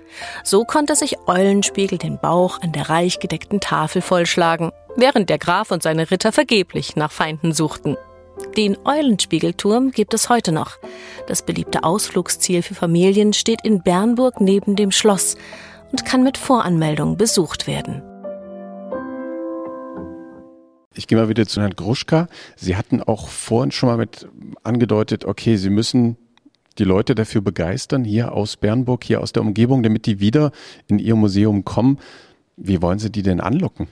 So 0.44 0.64
konnte 0.64 0.96
sich 0.96 1.18
Eulenspiegel 1.28 1.98
den 1.98 2.20
Bauch 2.20 2.62
an 2.62 2.72
der 2.72 2.90
reich 2.90 3.20
gedeckten 3.20 3.60
Tafel 3.60 4.02
vollschlagen, 4.02 4.72
während 4.96 5.30
der 5.30 5.38
Graf 5.38 5.72
und 5.72 5.84
seine 5.84 6.12
Ritter 6.12 6.32
vergeblich 6.32 6.96
nach 6.96 7.12
Feinden 7.12 7.54
suchten. 7.54 7.98
Den 8.58 8.78
Eulenspiegelturm 8.86 9.92
gibt 9.92 10.14
es 10.14 10.30
heute 10.30 10.52
noch. 10.52 10.78
Das 11.28 11.42
beliebte 11.42 11.84
Ausflugsziel 11.84 12.62
für 12.62 12.76
Familien 12.76 13.34
steht 13.34 13.64
in 13.64 13.82
Bernburg 13.82 14.42
neben 14.42 14.76
dem 14.76 14.92
Schloss 14.92 15.38
und 15.92 16.06
kann 16.06 16.24
mit 16.24 16.38
Voranmeldung 16.38 17.18
besucht 17.18 17.68
werden. 17.68 18.02
Ich 20.94 21.08
gehe 21.08 21.18
mal 21.18 21.30
wieder 21.30 21.48
zu 21.48 21.62
Herrn 21.62 21.76
Gruschka. 21.76 22.28
Sie 22.58 22.76
hatten 22.76 23.02
auch 23.02 23.30
vorhin 23.30 23.72
schon 23.72 23.88
mal 23.88 23.98
mit 23.98 24.28
angedeutet, 24.64 25.24
okay, 25.24 25.56
Sie 25.56 25.70
müssen 25.70 26.18
die 26.78 26.84
Leute 26.84 27.16
dafür 27.16 27.42
begeistern, 27.42 28.04
hier 28.04 28.34
aus 28.34 28.58
Bernburg, 28.58 29.04
hier 29.04 29.22
aus 29.22 29.32
der 29.32 29.44
Umgebung, 29.44 29.84
damit 29.84 30.06
die 30.06 30.20
wieder 30.20 30.52
in 30.88 31.00
Ihr 31.00 31.16
Museum 31.16 31.64
kommen. 31.64 32.00
Wie 32.58 32.82
wollen 32.82 33.00
Sie 33.00 33.12
die 33.12 33.24
denn 33.24 33.40
anlocken? 33.40 33.88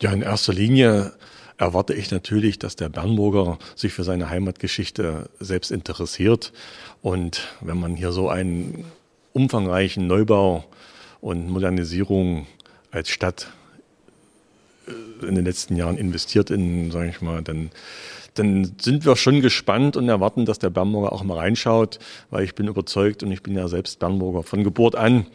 Ja, 0.00 0.12
in 0.12 0.22
erster 0.22 0.52
Linie 0.52 1.12
erwarte 1.60 1.92
ich 1.92 2.10
natürlich, 2.10 2.58
dass 2.58 2.74
der 2.74 2.88
Bernburger 2.88 3.58
sich 3.76 3.92
für 3.92 4.02
seine 4.02 4.30
Heimatgeschichte 4.30 5.28
selbst 5.38 5.70
interessiert. 5.70 6.52
Und 7.02 7.48
wenn 7.60 7.78
man 7.78 7.96
hier 7.96 8.12
so 8.12 8.30
einen 8.30 8.84
umfangreichen 9.34 10.06
Neubau 10.06 10.64
und 11.20 11.50
Modernisierung 11.50 12.46
als 12.90 13.10
Stadt 13.10 13.52
äh, 14.88 15.26
in 15.26 15.34
den 15.34 15.44
letzten 15.44 15.76
Jahren 15.76 15.98
investiert 15.98 16.50
in, 16.50 16.90
sage 16.90 17.10
ich 17.10 17.20
mal, 17.20 17.42
dann 17.42 17.70
dann 18.40 18.72
sind 18.80 19.04
wir 19.04 19.16
schon 19.16 19.42
gespannt 19.42 19.98
und 19.98 20.08
erwarten, 20.08 20.46
dass 20.46 20.58
der 20.58 20.70
Bernburger 20.70 21.12
auch 21.12 21.22
mal 21.22 21.36
reinschaut, 21.36 21.98
weil 22.30 22.42
ich 22.42 22.54
bin 22.54 22.68
überzeugt 22.68 23.22
und 23.22 23.30
ich 23.30 23.42
bin 23.42 23.54
ja 23.54 23.68
selbst 23.68 23.98
Bernburger 23.98 24.42
von 24.42 24.64
Geburt 24.64 24.96
an, 24.96 25.26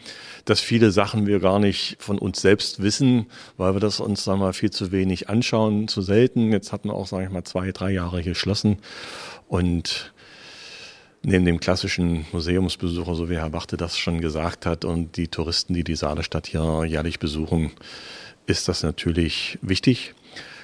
dass 0.44 0.60
viele 0.60 0.90
Sachen 0.90 1.26
wir 1.26 1.38
gar 1.38 1.60
nicht 1.60 1.96
von 2.00 2.18
uns 2.18 2.40
selbst 2.40 2.82
wissen, 2.82 3.26
weil 3.56 3.74
wir 3.74 3.80
das 3.80 4.00
uns 4.00 4.24
sagen 4.24 4.40
wir, 4.40 4.46
mal 4.46 4.52
viel 4.52 4.70
zu 4.70 4.90
wenig 4.90 5.28
anschauen, 5.28 5.86
zu 5.86 6.02
selten. 6.02 6.50
Jetzt 6.50 6.72
hatten 6.72 6.88
wir 6.88 6.94
auch, 6.94 7.06
sage 7.06 7.26
ich 7.26 7.30
mal, 7.30 7.44
zwei, 7.44 7.70
drei 7.70 7.92
Jahre 7.92 8.24
geschlossen 8.24 8.78
und 9.46 10.12
neben 11.22 11.44
dem 11.44 11.60
klassischen 11.60 12.26
Museumsbesucher, 12.32 13.14
so 13.14 13.30
wie 13.30 13.36
Herr 13.36 13.52
Wachte 13.52 13.76
das 13.76 13.96
schon 13.96 14.20
gesagt 14.20 14.66
hat, 14.66 14.84
und 14.84 15.16
die 15.16 15.28
Touristen, 15.28 15.74
die 15.74 15.84
die 15.84 15.96
Saalestadt 15.96 16.48
hier 16.48 16.84
jährlich 16.84 17.20
besuchen, 17.20 17.70
ist 18.46 18.68
das 18.68 18.82
natürlich 18.82 19.58
wichtig. 19.62 20.14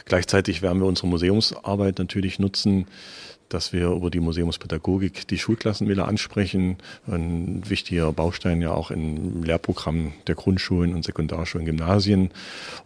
Gleichzeitig 0.05 0.63
werden 0.63 0.81
wir 0.81 0.87
unsere 0.87 1.09
Museumsarbeit 1.09 1.99
natürlich 1.99 2.39
nutzen, 2.39 2.87
dass 3.53 3.73
wir 3.73 3.89
über 3.89 4.11
die 4.11 4.21
Museumspädagogik 4.21 5.29
die 5.29 5.39
Schulklassen 5.39 5.89
wieder 5.89 6.09
ansprechen. 6.09 6.79
Ein 7.07 7.63
wichtiger 7.69 8.11
Baustein 8.13 8.63
ja 8.63 8.73
auch 8.73 8.91
im 8.91 9.43
Lehrprogramm 9.43 10.15
der 10.27 10.35
Grundschulen 10.35 10.95
und 10.95 11.05
Sekundarschulen, 11.05 11.67
Gymnasien. 11.67 12.31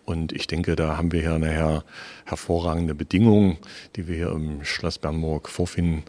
Und 0.05 0.33
ich 0.33 0.47
denke, 0.47 0.75
da 0.75 0.97
haben 0.97 1.13
wir 1.13 1.21
hier 1.21 1.39
nachher 1.39 1.85
hervorragende 2.25 2.95
Bedingungen, 2.95 3.59
die 3.95 4.09
wir 4.09 4.17
hier 4.17 4.33
im 4.33 4.65
Schloss 4.65 4.99
Bernburg 4.99 5.49
vorfinden. 5.49 6.03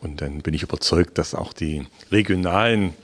Und 0.00 0.20
dann 0.20 0.42
bin 0.42 0.54
ich 0.54 0.62
überzeugt, 0.62 1.18
dass 1.18 1.34
auch 1.34 1.52
die 1.52 1.84
regionalen 2.12 2.94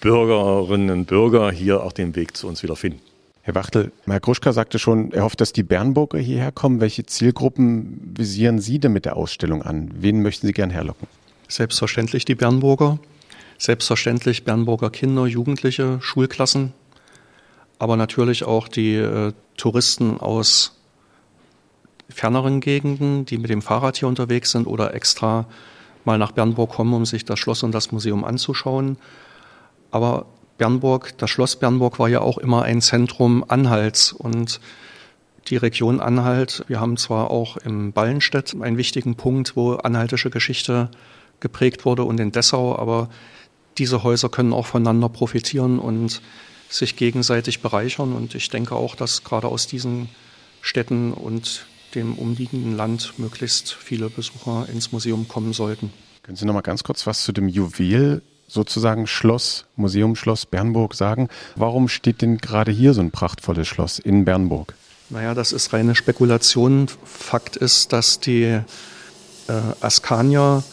Bürgerinnen 0.00 0.90
und 0.90 1.06
Bürger 1.06 1.50
hier 1.50 1.82
auch 1.82 1.92
den 1.92 2.16
Weg 2.16 2.36
zu 2.36 2.48
uns 2.48 2.62
wieder 2.62 2.76
finden. 2.76 3.00
Herr 3.46 3.54
Wachtel, 3.54 3.92
Herr 4.06 4.18
Gruschka 4.18 4.52
sagte 4.52 4.80
schon, 4.80 5.12
er 5.12 5.22
hofft, 5.22 5.40
dass 5.40 5.52
die 5.52 5.62
Bernburger 5.62 6.18
hierher 6.18 6.50
kommen. 6.50 6.80
Welche 6.80 7.06
Zielgruppen 7.06 8.12
visieren 8.18 8.58
Sie 8.58 8.80
denn 8.80 8.92
mit 8.92 9.04
der 9.04 9.14
Ausstellung 9.16 9.62
an? 9.62 9.88
Wen 9.94 10.20
möchten 10.20 10.48
Sie 10.48 10.52
gern 10.52 10.70
herlocken? 10.70 11.06
Selbstverständlich 11.46 12.24
die 12.24 12.34
Bernburger, 12.34 12.98
selbstverständlich 13.56 14.42
Bernburger 14.42 14.90
Kinder, 14.90 15.26
Jugendliche, 15.26 15.98
Schulklassen, 16.00 16.72
aber 17.78 17.96
natürlich 17.96 18.42
auch 18.42 18.66
die 18.66 18.96
äh, 18.96 19.32
Touristen 19.56 20.18
aus 20.18 20.80
ferneren 22.08 22.58
Gegenden, 22.58 23.26
die 23.26 23.38
mit 23.38 23.50
dem 23.50 23.62
Fahrrad 23.62 23.96
hier 23.96 24.08
unterwegs 24.08 24.50
sind 24.50 24.66
oder 24.66 24.92
extra 24.92 25.46
mal 26.04 26.18
nach 26.18 26.32
Bernburg 26.32 26.72
kommen, 26.72 26.94
um 26.94 27.06
sich 27.06 27.24
das 27.24 27.38
Schloss 27.38 27.62
und 27.62 27.70
das 27.70 27.92
Museum 27.92 28.24
anzuschauen. 28.24 28.98
Aber 29.92 30.26
Bernburg, 30.58 31.16
das 31.18 31.30
Schloss 31.30 31.56
Bernburg 31.56 31.98
war 31.98 32.08
ja 32.08 32.20
auch 32.20 32.38
immer 32.38 32.62
ein 32.62 32.80
Zentrum 32.80 33.44
Anhalts 33.46 34.12
und 34.12 34.60
die 35.48 35.56
Region 35.56 36.00
Anhalt. 36.00 36.64
Wir 36.68 36.80
haben 36.80 36.96
zwar 36.96 37.30
auch 37.30 37.56
im 37.56 37.92
Ballenstedt 37.92 38.56
einen 38.60 38.76
wichtigen 38.76 39.16
Punkt, 39.16 39.56
wo 39.56 39.74
anhaltische 39.74 40.30
Geschichte 40.30 40.90
geprägt 41.40 41.84
wurde 41.84 42.04
und 42.04 42.18
in 42.18 42.32
Dessau, 42.32 42.76
aber 42.76 43.08
diese 43.78 44.02
Häuser 44.02 44.28
können 44.28 44.52
auch 44.52 44.66
voneinander 44.66 45.08
profitieren 45.08 45.78
und 45.78 46.22
sich 46.68 46.96
gegenseitig 46.96 47.60
bereichern. 47.60 48.14
Und 48.14 48.34
ich 48.34 48.48
denke 48.48 48.74
auch, 48.74 48.94
dass 48.94 49.22
gerade 49.22 49.48
aus 49.48 49.66
diesen 49.66 50.08
Städten 50.62 51.12
und 51.12 51.66
dem 51.94 52.14
umliegenden 52.14 52.76
Land 52.76 53.18
möglichst 53.18 53.72
viele 53.72 54.10
Besucher 54.10 54.66
ins 54.72 54.92
Museum 54.92 55.28
kommen 55.28 55.52
sollten. 55.52 55.92
Können 56.22 56.36
Sie 56.36 56.44
noch 56.44 56.54
mal 56.54 56.62
ganz 56.62 56.82
kurz 56.82 57.06
was 57.06 57.22
zu 57.22 57.32
dem 57.32 57.48
Juwel 57.48 58.22
sozusagen 58.48 59.06
Schloss, 59.06 59.66
Museumsschloss 59.76 60.46
Bernburg 60.46 60.94
sagen. 60.94 61.28
Warum 61.56 61.88
steht 61.88 62.22
denn 62.22 62.38
gerade 62.38 62.72
hier 62.72 62.94
so 62.94 63.00
ein 63.00 63.10
prachtvolles 63.10 63.66
Schloss 63.66 63.98
in 63.98 64.24
Bernburg? 64.24 64.74
Naja, 65.10 65.34
das 65.34 65.52
ist 65.52 65.72
reine 65.72 65.94
Spekulation. 65.94 66.88
Fakt 67.04 67.56
ist, 67.56 67.92
dass 67.92 68.18
die 68.20 68.42
äh, 68.42 68.62
Askanier 69.80 70.64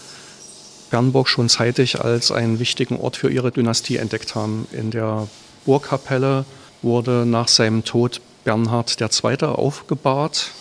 Bernburg 0.90 1.28
schon 1.28 1.50
zeitig 1.50 2.02
als 2.02 2.32
einen 2.32 2.60
wichtigen 2.60 2.98
Ort 3.00 3.18
für 3.18 3.30
ihre 3.30 3.52
Dynastie 3.52 3.98
entdeckt 3.98 4.36
haben. 4.36 4.68
In 4.72 4.92
der 4.92 5.28
Burgkapelle 5.66 6.46
wurde 6.82 7.26
nach 7.26 7.48
seinem 7.48 7.84
Tod 7.84 8.22
Bernhard 8.44 9.00
II. 9.00 9.48
aufgebahrt. 9.48 10.52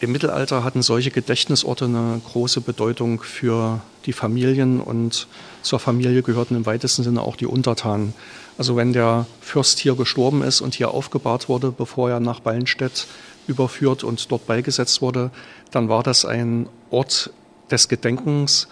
Im 0.00 0.12
Mittelalter 0.12 0.62
hatten 0.62 0.82
solche 0.82 1.10
Gedächtnisorte 1.10 1.86
eine 1.86 2.20
große 2.30 2.60
Bedeutung 2.60 3.20
für 3.20 3.80
die 4.06 4.12
Familien 4.12 4.80
und 4.80 5.26
zur 5.62 5.80
Familie 5.80 6.22
gehörten 6.22 6.54
im 6.54 6.66
weitesten 6.66 7.02
Sinne 7.02 7.22
auch 7.22 7.34
die 7.34 7.46
Untertanen. 7.46 8.14
Also 8.58 8.76
wenn 8.76 8.92
der 8.92 9.26
Fürst 9.40 9.80
hier 9.80 9.96
gestorben 9.96 10.42
ist 10.42 10.60
und 10.60 10.74
hier 10.74 10.92
aufgebahrt 10.92 11.48
wurde, 11.48 11.72
bevor 11.72 12.10
er 12.10 12.20
nach 12.20 12.38
Ballenstedt 12.38 13.08
überführt 13.48 14.04
und 14.04 14.30
dort 14.30 14.46
beigesetzt 14.46 15.02
wurde, 15.02 15.32
dann 15.72 15.88
war 15.88 16.04
das 16.04 16.24
ein 16.24 16.68
Ort 16.90 17.30
des 17.70 17.88
Gedenkens 17.88 18.68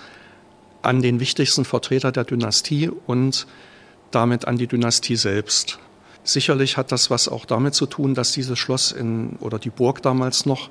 an 0.82 1.02
den 1.02 1.18
wichtigsten 1.18 1.64
Vertreter 1.64 2.12
der 2.12 2.24
Dynastie 2.24 2.88
und 3.06 3.48
damit 4.12 4.46
an 4.46 4.58
die 4.58 4.68
Dynastie 4.68 5.16
selbst. 5.16 5.80
Sicherlich 6.22 6.76
hat 6.76 6.92
das 6.92 7.10
was 7.10 7.28
auch 7.28 7.46
damit 7.46 7.74
zu 7.74 7.86
tun, 7.86 8.14
dass 8.14 8.30
dieses 8.30 8.58
Schloss 8.58 8.92
in, 8.92 9.36
oder 9.40 9.58
die 9.58 9.70
Burg 9.70 10.02
damals 10.02 10.46
noch 10.46 10.70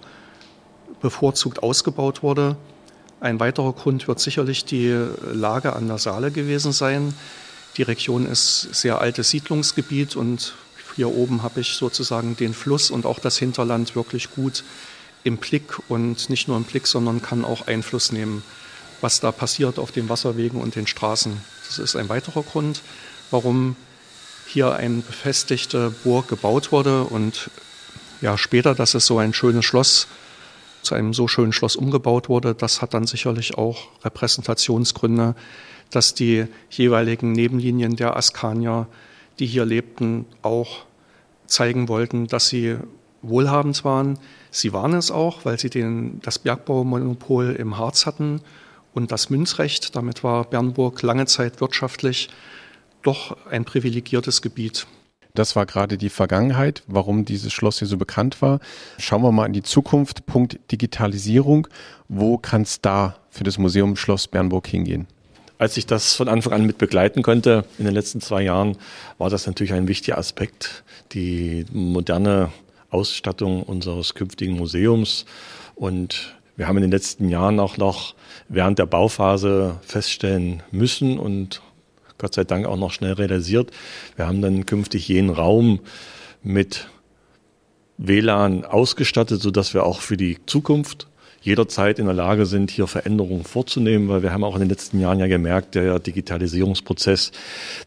bevorzugt 1.02 1.64
ausgebaut 1.64 2.24
wurde. 2.24 2.56
Ein 3.20 3.40
weiterer 3.40 3.74
Grund 3.74 4.08
wird 4.08 4.20
sicherlich 4.20 4.66
die 4.66 4.94
Lage 5.32 5.74
an 5.74 5.88
der 5.88 5.98
Saale 5.98 6.32
gewesen 6.32 6.72
sein. 6.72 7.14
Die 7.78 7.84
Region 7.84 8.26
ist 8.26 8.70
sehr 8.74 9.02
altes 9.02 9.30
Siedlungsgebiet 9.30 10.16
und 10.16 10.54
hier 10.96 11.10
oben 11.10 11.44
habe 11.44 11.60
ich 11.60 11.74
sozusagen 11.74 12.38
den 12.38 12.54
Fluss 12.54 12.90
und 12.90 13.06
auch 13.06 13.20
das 13.20 13.38
Hinterland 13.38 13.96
wirklich 13.96 14.32
gut 14.32 14.64
im 15.24 15.38
Blick 15.38 15.80
und 15.90 16.30
nicht 16.30 16.48
nur 16.48 16.56
im 16.56 16.64
Blick, 16.64 16.88
sondern 16.88 17.22
kann 17.22 17.44
auch 17.44 17.68
Einfluss 17.68 18.12
nehmen, 18.12 18.44
was 19.02 19.20
da 19.20 19.32
passiert 19.32 19.80
auf 19.80 19.92
den 19.92 20.08
Wasserwegen 20.08 20.62
und 20.62 20.76
den 20.76 20.88
Straßen. 20.88 21.36
Das 21.68 21.80
ist 21.80 21.96
ein 21.96 22.08
weiterer 22.10 22.44
Grund, 22.44 22.82
warum 23.32 23.76
hier 24.48 24.74
eine 24.74 25.02
befestigte 25.02 25.90
Burg 26.04 26.28
gebaut 26.28 26.72
wurde 26.72 27.04
und 27.04 27.50
ja, 28.22 28.38
später, 28.38 28.76
dass 28.76 28.94
es 28.94 29.06
so 29.06 29.18
ein 29.18 29.34
schönes 29.34 29.66
Schloss 29.66 30.08
zu 30.86 30.96
einem 30.96 31.14
so 31.14 31.28
schönen 31.28 31.52
Schloss 31.52 31.76
umgebaut 31.76 32.30
wurde. 32.30 32.56
Das 32.56 32.82
hat 32.82 32.94
dann 32.94 33.08
sicherlich 33.08 33.58
auch 33.58 33.88
Repräsentationsgründe, 34.04 35.36
dass 35.90 36.14
die 36.14 36.46
jeweiligen 36.70 37.32
Nebenlinien 37.32 37.96
der 37.96 38.16
Askanier, 38.16 38.88
die 39.40 39.46
hier 39.46 39.66
lebten, 39.66 40.26
auch 40.42 40.86
zeigen 41.48 41.88
wollten, 41.88 42.28
dass 42.28 42.48
sie 42.48 42.78
wohlhabend 43.22 43.84
waren. 43.84 44.20
Sie 44.52 44.74
waren 44.74 44.94
es 44.94 45.12
auch, 45.12 45.46
weil 45.46 45.60
sie 45.60 45.70
den, 45.70 46.20
das 46.22 46.40
Bergbaumonopol 46.40 47.56
im 47.58 47.78
Harz 47.78 48.06
hatten 48.06 48.42
und 48.94 49.12
das 49.12 49.30
Münzrecht. 49.30 49.96
Damit 49.96 50.24
war 50.24 50.46
Bernburg 50.46 51.02
lange 51.02 51.26
Zeit 51.26 51.62
wirtschaftlich 51.62 52.30
doch 53.04 53.38
ein 53.50 53.66
privilegiertes 53.66 54.42
Gebiet. 54.42 54.88
Das 55.36 55.56
war 55.56 55.66
gerade 55.66 55.98
die 55.98 56.10
Vergangenheit, 56.10 56.84
warum 56.88 57.26
dieses 57.26 57.52
Schloss 57.52 57.80
hier 57.80 57.88
so 57.88 57.98
bekannt 57.98 58.42
war. 58.42 58.60
Schauen 58.98 59.22
wir 59.22 59.32
mal 59.32 59.46
in 59.46 59.54
die 59.54 59.64
Zukunft. 59.64 60.26
Punkt 60.26 60.60
Digitalisierung. 60.72 61.68
Wo 62.08 62.38
kann 62.38 62.62
es 62.62 62.82
da 62.82 63.18
für 63.30 63.44
das 63.44 63.58
Museum 63.58 63.96
Schloss 63.98 64.28
Bernburg 64.28 64.68
hingehen? 64.68 65.08
Als 65.58 65.78
ich 65.78 65.86
das 65.86 66.16
von 66.16 66.28
Anfang 66.28 66.54
an 66.54 66.66
mit 66.66 66.78
begleiten 66.78 67.22
konnte 67.22 67.66
in 67.78 67.86
den 67.86 67.94
letzten 67.94 68.22
zwei 68.22 68.44
Jahren, 68.44 68.78
war 69.18 69.30
das 69.30 69.46
natürlich 69.48 69.74
ein 69.74 69.88
wichtiger 69.88 70.18
Aspekt, 70.18 70.84
die 71.12 71.66
moderne 71.72 72.52
Ausstattung 72.90 73.64
unseres 73.64 74.16
künftigen 74.16 74.58
Museums. 74.58 75.26
Und 75.76 76.36
wir 76.56 76.68
haben 76.68 76.78
in 76.78 76.84
den 76.84 76.92
letzten 76.92 77.30
Jahren 77.30 77.60
auch 77.60 77.78
noch 77.78 78.16
während 78.48 78.80
der 78.80 78.86
Bauphase 78.86 79.80
feststellen 79.82 80.64
müssen 80.72 81.20
und 81.20 81.62
Gott 82.18 82.34
sei 82.34 82.44
Dank 82.44 82.66
auch 82.66 82.78
noch 82.78 82.92
schnell 82.92 83.14
realisiert. 83.14 83.72
Wir 84.16 84.28
haben 84.28 84.42
dann 84.42 84.66
künftig 84.66 85.08
jeden 85.08 85.30
Raum 85.30 85.80
mit 86.44 86.88
WLAN 87.98 88.66
ausgestattet, 88.66 89.42
sodass 89.42 89.74
wir 89.74 89.84
auch 89.84 90.02
für 90.02 90.18
die 90.18 90.38
Zukunft 90.46 91.08
jederzeit 91.46 92.00
in 92.00 92.06
der 92.06 92.16
Lage 92.16 92.48
sind, 92.48 92.72
hier 92.72 92.88
Veränderungen 92.88 93.44
vorzunehmen, 93.44 94.10
weil 94.10 94.24
wir 94.24 94.34
haben 94.34 94.44
auch 94.44 94.56
in 94.56 94.62
den 94.62 94.70
letzten 94.70 95.00
Jahren 95.00 95.20
ja 95.20 95.28
gemerkt, 95.28 95.76
der 95.76 96.00
Digitalisierungsprozess, 96.00 97.32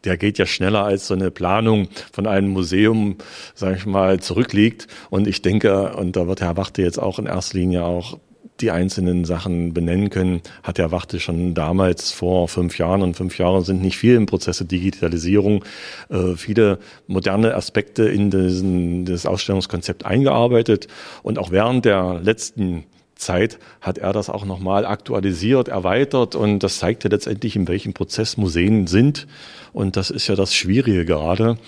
der 0.04 0.16
geht 0.16 0.38
ja 0.38 0.46
schneller 0.46 0.84
als 0.84 1.08
so 1.08 1.14
eine 1.14 1.32
Planung 1.32 1.88
von 2.12 2.28
einem 2.28 2.50
Museum, 2.50 3.16
sage 3.54 3.76
ich 3.76 3.84
mal, 3.84 4.20
zurückliegt. 4.20 4.86
Und 5.10 5.26
ich 5.26 5.42
denke, 5.42 5.96
und 5.96 6.14
da 6.14 6.28
wird 6.28 6.40
Herr 6.40 6.56
Wachte 6.56 6.82
jetzt 6.82 6.98
auch 6.98 7.18
in 7.18 7.26
erster 7.26 7.58
Linie 7.58 7.84
auch 7.84 8.18
die 8.60 8.70
einzelnen 8.70 9.24
Sachen 9.24 9.72
benennen 9.72 10.10
können, 10.10 10.42
hat 10.62 10.78
der 10.78 10.90
Wachte 10.90 11.20
schon 11.20 11.54
damals 11.54 12.12
vor 12.12 12.48
fünf 12.48 12.78
Jahren 12.78 13.02
und 13.02 13.16
fünf 13.16 13.38
Jahre 13.38 13.64
sind 13.64 13.82
nicht 13.82 13.96
viel 13.96 14.14
im 14.14 14.26
Prozess 14.26 14.58
der 14.58 14.66
Digitalisierung, 14.66 15.64
äh, 16.08 16.34
viele 16.36 16.78
moderne 17.06 17.54
Aspekte 17.54 18.08
in 18.08 18.30
diesen, 18.30 19.04
das 19.04 19.26
Ausstellungskonzept 19.26 20.04
eingearbeitet 20.04 20.88
und 21.22 21.38
auch 21.38 21.50
während 21.50 21.84
der 21.84 22.20
letzten 22.22 22.84
Zeit 23.18 23.58
hat 23.80 23.98
er 23.98 24.12
das 24.12 24.30
auch 24.30 24.44
nochmal 24.44 24.86
aktualisiert, 24.86 25.68
erweitert 25.68 26.34
und 26.34 26.60
das 26.60 26.78
zeigt 26.78 27.04
ja 27.04 27.10
letztendlich, 27.10 27.56
in 27.56 27.68
welchem 27.68 27.92
Prozess 27.92 28.36
Museen 28.36 28.86
sind. 28.86 29.26
Und 29.72 29.96
das 29.96 30.10
ist 30.10 30.28
ja 30.28 30.34
das 30.34 30.54
Schwierige 30.54 31.04
gerade, 31.04 31.58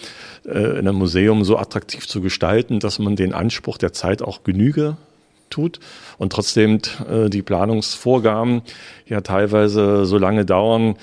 äh, 0.47 0.79
in 0.79 0.89
einem 0.89 0.97
Museum 0.97 1.45
so 1.45 1.59
attraktiv 1.59 2.07
zu 2.07 2.21
gestalten, 2.21 2.81
dass 2.81 2.99
man 2.99 3.17
den 3.17 3.35
Anspruch 3.35 3.79
der 3.79 3.93
Zeit 3.93 4.23
auch 4.23 4.43
Genüge 4.45 4.97
tut 5.51 5.81
und 6.19 6.33
trotzdem 6.33 6.81
äh, 7.09 7.29
die 7.29 7.43
Planungsvorgaben 7.43 8.63
ja 9.07 9.21
teilweise 9.21 10.07
so 10.07 10.19
lange 10.19 10.45
dauern, 10.45 10.97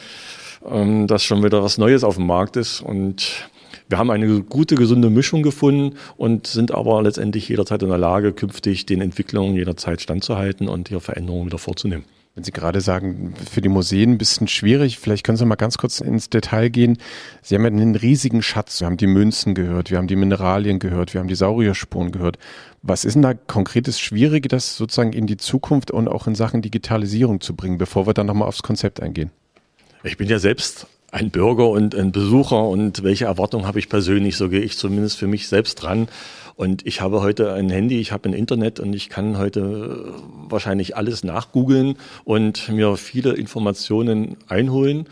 ähm, 0.66 1.08
dass 1.08 1.24
schon 1.24 1.44
wieder 1.44 1.64
was 1.64 1.78
Neues 1.78 2.04
auf 2.04 2.16
dem 2.16 2.26
Markt 2.26 2.58
ist 2.58 2.82
und 2.82 3.50
wir 3.90 3.98
haben 3.98 4.12
eine 4.12 4.42
gute, 4.42 4.76
gesunde 4.76 5.10
Mischung 5.10 5.44
gefunden 5.44 5.98
und 6.18 6.48
sind 6.48 6.74
aber 6.74 7.02
letztendlich 7.02 7.48
jederzeit 7.48 7.84
in 7.84 7.90
der 7.90 7.98
Lage, 7.98 8.34
künftig 8.34 8.86
den 8.86 9.00
Entwicklungen 9.00 9.56
jederzeit 9.56 10.02
standzuhalten 10.02 10.68
und 10.68 10.92
ihre 10.92 11.00
Veränderungen 11.00 11.46
wieder 11.46 11.58
vorzunehmen. 11.58 12.04
Wenn 12.38 12.44
Sie 12.44 12.52
gerade 12.52 12.82
sagen, 12.82 13.34
für 13.50 13.62
die 13.62 13.68
Museen 13.68 14.12
ein 14.12 14.18
bisschen 14.20 14.48
schwierig, 14.48 15.00
vielleicht 15.00 15.26
können 15.26 15.40
Sie 15.40 15.46
mal 15.48 15.56
ganz 15.56 15.80
kurz 15.80 16.02
ins 16.02 16.30
Detail 16.30 16.70
gehen. 16.70 17.00
Sie 17.42 17.56
haben 17.56 17.64
ja 17.64 17.70
einen 17.70 17.96
riesigen 17.96 18.44
Schatz. 18.44 18.80
Wir 18.80 18.86
haben 18.86 18.98
die 18.98 19.08
Münzen 19.08 19.56
gehört, 19.56 19.90
wir 19.90 19.98
haben 19.98 20.06
die 20.06 20.16
Mineralien 20.16 20.78
gehört, 20.78 21.16
wir 21.16 21.20
haben 21.20 21.30
die 21.30 21.34
Saurierspuren 21.34 22.12
gehört. 22.12 22.38
Was 22.84 23.06
ist 23.06 23.16
denn 23.16 23.24
da 23.24 23.34
konkretes 23.34 24.00
Schwierige, 24.00 24.50
das 24.50 24.78
sozusagen 24.78 25.14
in 25.14 25.26
die 25.26 25.38
Zukunft 25.38 25.90
und 25.90 26.08
auch 26.08 26.28
in 26.28 26.36
Sachen 26.36 26.62
Digitalisierung 26.62 27.42
zu 27.42 27.56
bringen, 27.56 27.80
bevor 27.80 28.06
wir 28.06 28.14
dann 28.14 28.28
nochmal 28.28 28.48
aufs 28.48 28.62
Konzept 28.62 29.02
eingehen? 29.02 29.32
Ich 30.04 30.18
bin 30.18 30.30
ja 30.30 30.38
selbst 30.38 30.86
ein 31.12 31.32
Bürger 31.32 31.70
und 31.70 31.96
ein 31.96 32.12
Besucher 32.12 32.64
und 32.64 33.04
welche 33.04 33.26
Erwartungen 33.26 33.66
habe 33.66 33.80
ich 33.80 33.90
persönlich, 33.90 34.36
so 34.36 34.50
gehe 34.50 34.62
ich 34.62 34.78
zumindest 34.78 35.18
für 35.18 35.28
mich 35.28 35.48
selbst 35.48 35.76
dran. 35.76 36.08
Und 36.56 36.86
ich 36.88 37.02
habe 37.02 37.22
heute 37.22 37.54
ein 37.54 37.70
Handy, 37.70 38.00
ich 38.00 38.12
habe 38.12 38.28
ein 38.28 38.34
Internet 38.34 38.80
und 38.80 38.94
ich 38.94 39.10
kann 39.10 39.38
heute 39.38 40.14
wahrscheinlich 40.50 40.98
alles 40.98 41.24
nachgoogeln 41.24 41.98
und 42.26 42.70
mir 42.70 42.98
viele 42.98 43.34
Informationen 43.34 44.38
einholen. 44.48 45.08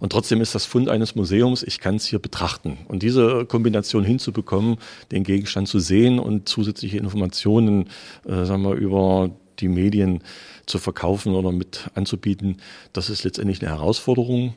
Und 0.00 0.12
trotzdem 0.12 0.40
ist 0.40 0.54
das 0.54 0.64
Fund 0.64 0.88
eines 0.88 1.14
Museums, 1.14 1.62
ich 1.62 1.80
kann 1.80 1.96
es 1.96 2.06
hier 2.06 2.18
betrachten. 2.18 2.78
Und 2.88 3.02
diese 3.02 3.46
Kombination 3.46 4.04
hinzubekommen, 4.04 4.76
den 5.10 5.24
Gegenstand 5.24 5.68
zu 5.68 5.78
sehen 5.78 6.18
und 6.18 6.48
zusätzliche 6.48 6.98
Informationen, 6.98 7.88
äh, 8.26 8.44
sagen 8.44 8.62
wir, 8.62 8.74
über 8.74 9.30
die 9.60 9.68
Medien 9.68 10.22
zu 10.68 10.78
verkaufen 10.78 11.34
oder 11.34 11.52
mit 11.52 11.88
anzubieten, 11.94 12.58
das 12.92 13.10
ist 13.10 13.24
letztendlich 13.24 13.60
eine 13.60 13.70
Herausforderung. 13.70 14.54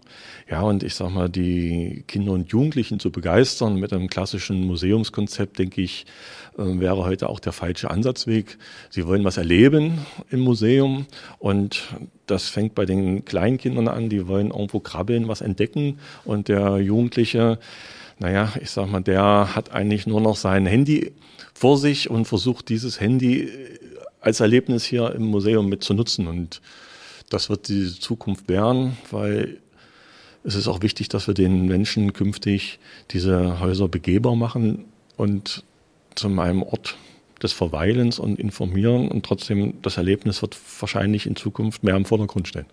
Ja, 0.49 0.61
und 0.61 0.83
ich 0.83 0.95
sage 0.95 1.11
mal, 1.11 1.29
die 1.29 2.03
Kinder 2.07 2.33
und 2.33 2.49
Jugendlichen 2.51 2.99
zu 2.99 3.11
begeistern 3.11 3.75
mit 3.75 3.93
einem 3.93 4.09
klassischen 4.09 4.65
Museumskonzept, 4.65 5.59
denke 5.59 5.81
ich, 5.81 6.05
äh, 6.57 6.63
wäre 6.79 6.97
heute 7.05 7.29
auch 7.29 7.39
der 7.39 7.53
falsche 7.53 7.89
Ansatzweg. 7.89 8.57
Sie 8.89 9.07
wollen 9.07 9.23
was 9.23 9.37
erleben 9.37 10.05
im 10.29 10.41
Museum 10.41 11.05
und 11.39 11.83
das 12.27 12.49
fängt 12.49 12.75
bei 12.75 12.85
den 12.85 13.25
Kleinkindern 13.25 13.87
an, 13.87 14.09
die 14.09 14.27
wollen 14.27 14.51
irgendwo 14.51 14.79
krabbeln, 14.79 15.27
was 15.27 15.41
entdecken 15.41 15.99
und 16.25 16.47
der 16.47 16.77
Jugendliche, 16.77 17.59
naja, 18.19 18.53
ich 18.61 18.69
sag 18.69 18.89
mal, 18.89 19.01
der 19.01 19.55
hat 19.55 19.71
eigentlich 19.71 20.07
nur 20.07 20.21
noch 20.21 20.35
sein 20.35 20.65
Handy 20.65 21.11
vor 21.53 21.77
sich 21.77 22.09
und 22.09 22.25
versucht 22.25 22.69
dieses 22.69 22.99
Handy 22.99 23.49
als 24.21 24.39
Erlebnis 24.39 24.85
hier 24.85 25.13
im 25.13 25.25
Museum 25.25 25.67
mit 25.67 25.83
zu 25.83 25.93
nutzen. 25.93 26.27
Und 26.27 26.61
das 27.29 27.49
wird 27.49 27.67
die 27.67 27.87
Zukunft 27.87 28.47
werden, 28.47 28.97
weil 29.09 29.57
es 30.43 30.55
ist 30.55 30.67
auch 30.67 30.81
wichtig, 30.81 31.09
dass 31.09 31.27
wir 31.27 31.33
den 31.33 31.65
Menschen 31.65 32.13
künftig 32.13 32.79
diese 33.11 33.59
Häuser 33.59 33.87
begehbar 33.87 34.35
machen 34.35 34.85
und 35.17 35.63
zu 36.15 36.27
einem 36.27 36.63
Ort 36.63 36.97
des 37.41 37.53
Verweilens 37.53 38.19
und 38.19 38.39
Informieren 38.39 39.07
und 39.09 39.25
trotzdem 39.25 39.81
das 39.81 39.97
Erlebnis 39.97 40.41
wird 40.41 40.57
wahrscheinlich 40.79 41.25
in 41.25 41.35
Zukunft 41.35 41.83
mehr 41.83 41.95
im 41.95 42.05
Vordergrund 42.05 42.47
stehen. 42.47 42.65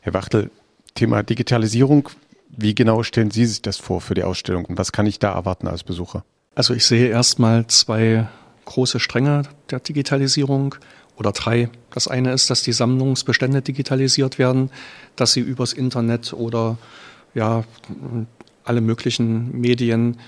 Herr 0.00 0.14
Wachtel, 0.14 0.50
Thema 0.94 1.22
Digitalisierung. 1.22 2.08
Wie 2.48 2.74
genau 2.74 3.02
stellen 3.02 3.30
Sie 3.30 3.44
sich 3.44 3.60
das 3.60 3.76
vor 3.76 4.00
für 4.00 4.14
die 4.14 4.22
Ausstellung 4.22 4.64
und 4.66 4.78
was 4.78 4.92
kann 4.92 5.06
ich 5.06 5.18
da 5.18 5.32
erwarten 5.34 5.66
als 5.66 5.82
Besucher? 5.82 6.24
Also 6.54 6.72
ich 6.72 6.86
sehe 6.86 7.08
erstmal 7.08 7.66
zwei 7.66 8.28
große 8.66 9.00
Stränge 9.00 9.42
der 9.70 9.80
Digitalisierung 9.80 10.74
oder 11.16 11.32
drei. 11.32 11.70
Das 11.90 12.08
eine 12.08 12.32
ist, 12.32 12.50
dass 12.50 12.62
die 12.62 12.72
Sammlungsbestände 12.72 13.62
digitalisiert 13.62 14.38
werden, 14.38 14.70
dass 15.16 15.32
sie 15.32 15.40
übers 15.40 15.72
Internet 15.72 16.34
oder 16.34 16.76
ja, 17.34 17.64
alle 18.64 18.80
möglichen 18.82 19.58
Medien 19.58 20.18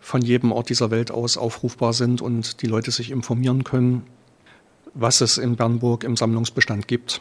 von 0.00 0.20
jedem 0.20 0.50
Ort 0.50 0.68
dieser 0.68 0.90
Welt 0.90 1.12
aus 1.12 1.36
aufrufbar 1.36 1.92
sind 1.92 2.20
und 2.20 2.60
die 2.62 2.66
Leute 2.66 2.90
sich 2.90 3.12
informieren 3.12 3.62
können, 3.62 4.02
was 4.94 5.20
es 5.20 5.38
in 5.38 5.54
Bernburg 5.54 6.02
im 6.02 6.16
Sammlungsbestand 6.16 6.88
gibt. 6.88 7.20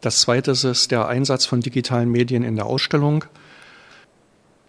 Das 0.00 0.22
zweite 0.22 0.50
ist 0.50 0.90
der 0.90 1.06
Einsatz 1.06 1.46
von 1.46 1.60
digitalen 1.60 2.10
Medien 2.10 2.42
in 2.42 2.56
der 2.56 2.66
Ausstellung. 2.66 3.24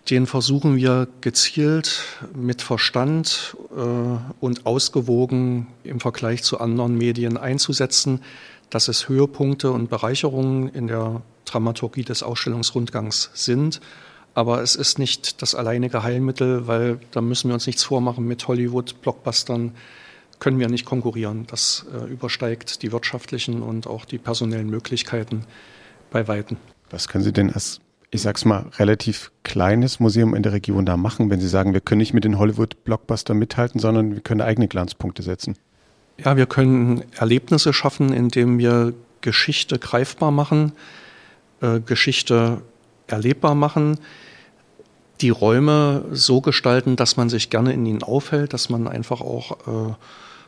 Den 0.09 0.25
versuchen 0.25 0.75
wir 0.75 1.07
gezielt 1.21 2.03
mit 2.33 2.61
Verstand 2.61 3.55
äh, 3.75 4.17
und 4.39 4.65
ausgewogen 4.65 5.67
im 5.83 5.99
Vergleich 5.99 6.43
zu 6.43 6.59
anderen 6.59 6.97
Medien 6.97 7.37
einzusetzen, 7.37 8.21
dass 8.69 8.87
es 8.87 9.09
Höhepunkte 9.09 9.71
und 9.71 9.89
Bereicherungen 9.89 10.69
in 10.69 10.87
der 10.87 11.21
Dramaturgie 11.45 12.03
des 12.03 12.23
Ausstellungsrundgangs 12.23 13.29
sind. 13.33 13.79
Aber 14.33 14.61
es 14.61 14.75
ist 14.75 14.97
nicht 14.97 15.41
das 15.41 15.55
alleinige 15.55 16.03
Heilmittel, 16.03 16.67
weil 16.67 16.99
da 17.11 17.21
müssen 17.21 17.49
wir 17.49 17.53
uns 17.53 17.67
nichts 17.67 17.83
vormachen. 17.83 18.25
Mit 18.25 18.47
Hollywood-Blockbustern 18.47 19.73
können 20.39 20.59
wir 20.59 20.69
nicht 20.69 20.85
konkurrieren. 20.85 21.45
Das 21.47 21.85
äh, 21.93 22.09
übersteigt 22.09 22.81
die 22.81 22.91
wirtschaftlichen 22.91 23.61
und 23.61 23.87
auch 23.87 24.05
die 24.05 24.17
personellen 24.17 24.69
Möglichkeiten 24.69 25.45
bei 26.09 26.27
Weitem. 26.27 26.57
Was 26.89 27.07
können 27.07 27.23
Sie 27.23 27.33
denn 27.33 27.53
als 27.53 27.79
ich 28.11 28.21
sag's 28.21 28.43
mal, 28.43 28.65
relativ 28.77 29.31
kleines 29.43 30.01
Museum 30.01 30.35
in 30.35 30.43
der 30.43 30.51
Region 30.51 30.85
da 30.85 30.97
machen, 30.97 31.29
wenn 31.29 31.39
Sie 31.39 31.47
sagen, 31.47 31.73
wir 31.73 31.79
können 31.79 31.99
nicht 31.99 32.13
mit 32.13 32.25
den 32.25 32.37
Hollywood-Blockbuster 32.37 33.33
mithalten, 33.33 33.79
sondern 33.79 34.13
wir 34.13 34.21
können 34.21 34.41
eigene 34.41 34.67
Glanzpunkte 34.67 35.23
setzen? 35.23 35.55
Ja, 36.17 36.35
wir 36.35 36.45
können 36.45 37.03
Erlebnisse 37.15 37.71
schaffen, 37.71 38.11
indem 38.11 38.59
wir 38.59 38.93
Geschichte 39.21 39.79
greifbar 39.79 40.31
machen, 40.31 40.73
äh, 41.61 41.79
Geschichte 41.79 42.61
erlebbar 43.07 43.55
machen, 43.55 43.97
die 45.21 45.29
Räume 45.29 46.03
so 46.11 46.41
gestalten, 46.41 46.97
dass 46.97 47.15
man 47.15 47.29
sich 47.29 47.49
gerne 47.49 47.71
in 47.71 47.85
ihnen 47.85 48.03
aufhält, 48.03 48.53
dass 48.53 48.69
man 48.69 48.87
einfach 48.87 49.21
auch 49.21 49.51
äh, 49.67 49.93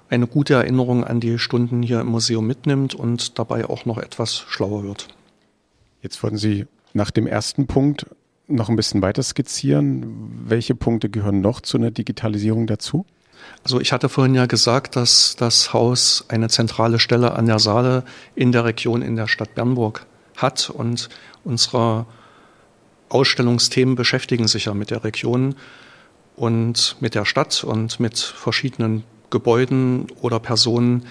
eine 0.10 0.28
gute 0.28 0.56
Erinnerung 0.56 1.06
an 1.06 1.22
die 1.22 1.40
Stunden 1.40 1.82
hier 1.82 2.02
im 2.02 2.08
Museum 2.08 2.46
mitnimmt 2.46 2.94
und 2.94 3.40
dabei 3.40 3.70
auch 3.70 3.86
noch 3.86 4.00
etwas 4.00 4.36
schlauer 4.50 4.84
wird. 4.84 5.08
Jetzt 6.02 6.22
wollten 6.22 6.38
Sie 6.38 6.66
nach 6.94 7.12
dem 7.12 7.28
ersten 7.28 7.68
Punkt 7.68 8.06
noch 8.48 8.70
ein 8.70 8.76
bisschen 8.76 9.02
weiter 9.02 9.24
skizzieren. 9.24 10.44
Welche 10.46 10.76
Punkte 10.76 11.10
gehören 11.10 11.42
noch 11.42 11.62
zu 11.62 11.78
einer 11.78 11.92
Digitalisierung 11.92 12.68
dazu? 12.68 13.06
Also 13.64 13.80
ich 13.80 13.92
hatte 13.92 14.10
vorhin 14.10 14.36
ja 14.36 14.46
gesagt, 14.46 14.96
dass 14.96 15.36
das 15.36 15.74
Haus 15.74 16.26
eine 16.30 16.50
zentrale 16.50 17.00
Stelle 17.00 17.34
an 17.34 17.46
der 17.46 17.60
Saale 17.60 18.04
in 18.36 18.52
der 18.52 18.66
Region 18.66 19.02
in 19.02 19.16
der 19.16 19.28
Stadt 19.28 19.56
Bernburg 19.56 20.06
hat 20.38 20.70
und 20.70 21.10
unsere 21.44 22.06
Ausstellungsthemen 23.10 23.96
beschäftigen 23.96 24.48
sich 24.48 24.66
ja 24.66 24.74
mit 24.74 24.90
der 24.92 25.04
Region 25.04 25.56
und 26.36 26.98
mit 27.00 27.16
der 27.16 27.26
Stadt 27.26 27.64
und 27.64 28.00
mit 28.00 28.18
verschiedenen 28.18 29.04
Gebäuden 29.30 30.08
oder 30.22 30.40
Personen, 30.40 31.06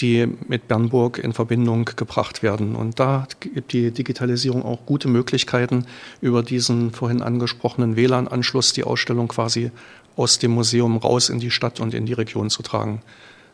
die 0.00 0.26
mit 0.48 0.68
Bernburg 0.68 1.18
in 1.18 1.32
Verbindung 1.32 1.84
gebracht 1.96 2.42
werden. 2.42 2.74
Und 2.74 2.98
da 2.98 3.26
gibt 3.40 3.72
die 3.72 3.90
Digitalisierung 3.90 4.64
auch 4.64 4.86
gute 4.86 5.08
Möglichkeiten, 5.08 5.86
über 6.20 6.42
diesen 6.42 6.90
vorhin 6.90 7.22
angesprochenen 7.22 7.96
WLAN-Anschluss 7.96 8.72
die 8.72 8.84
Ausstellung 8.84 9.28
quasi 9.28 9.70
aus 10.16 10.38
dem 10.38 10.52
Museum 10.52 10.96
raus 10.96 11.28
in 11.28 11.40
die 11.40 11.50
Stadt 11.50 11.80
und 11.80 11.94
in 11.94 12.06
die 12.06 12.12
Region 12.12 12.50
zu 12.50 12.62
tragen. 12.62 13.02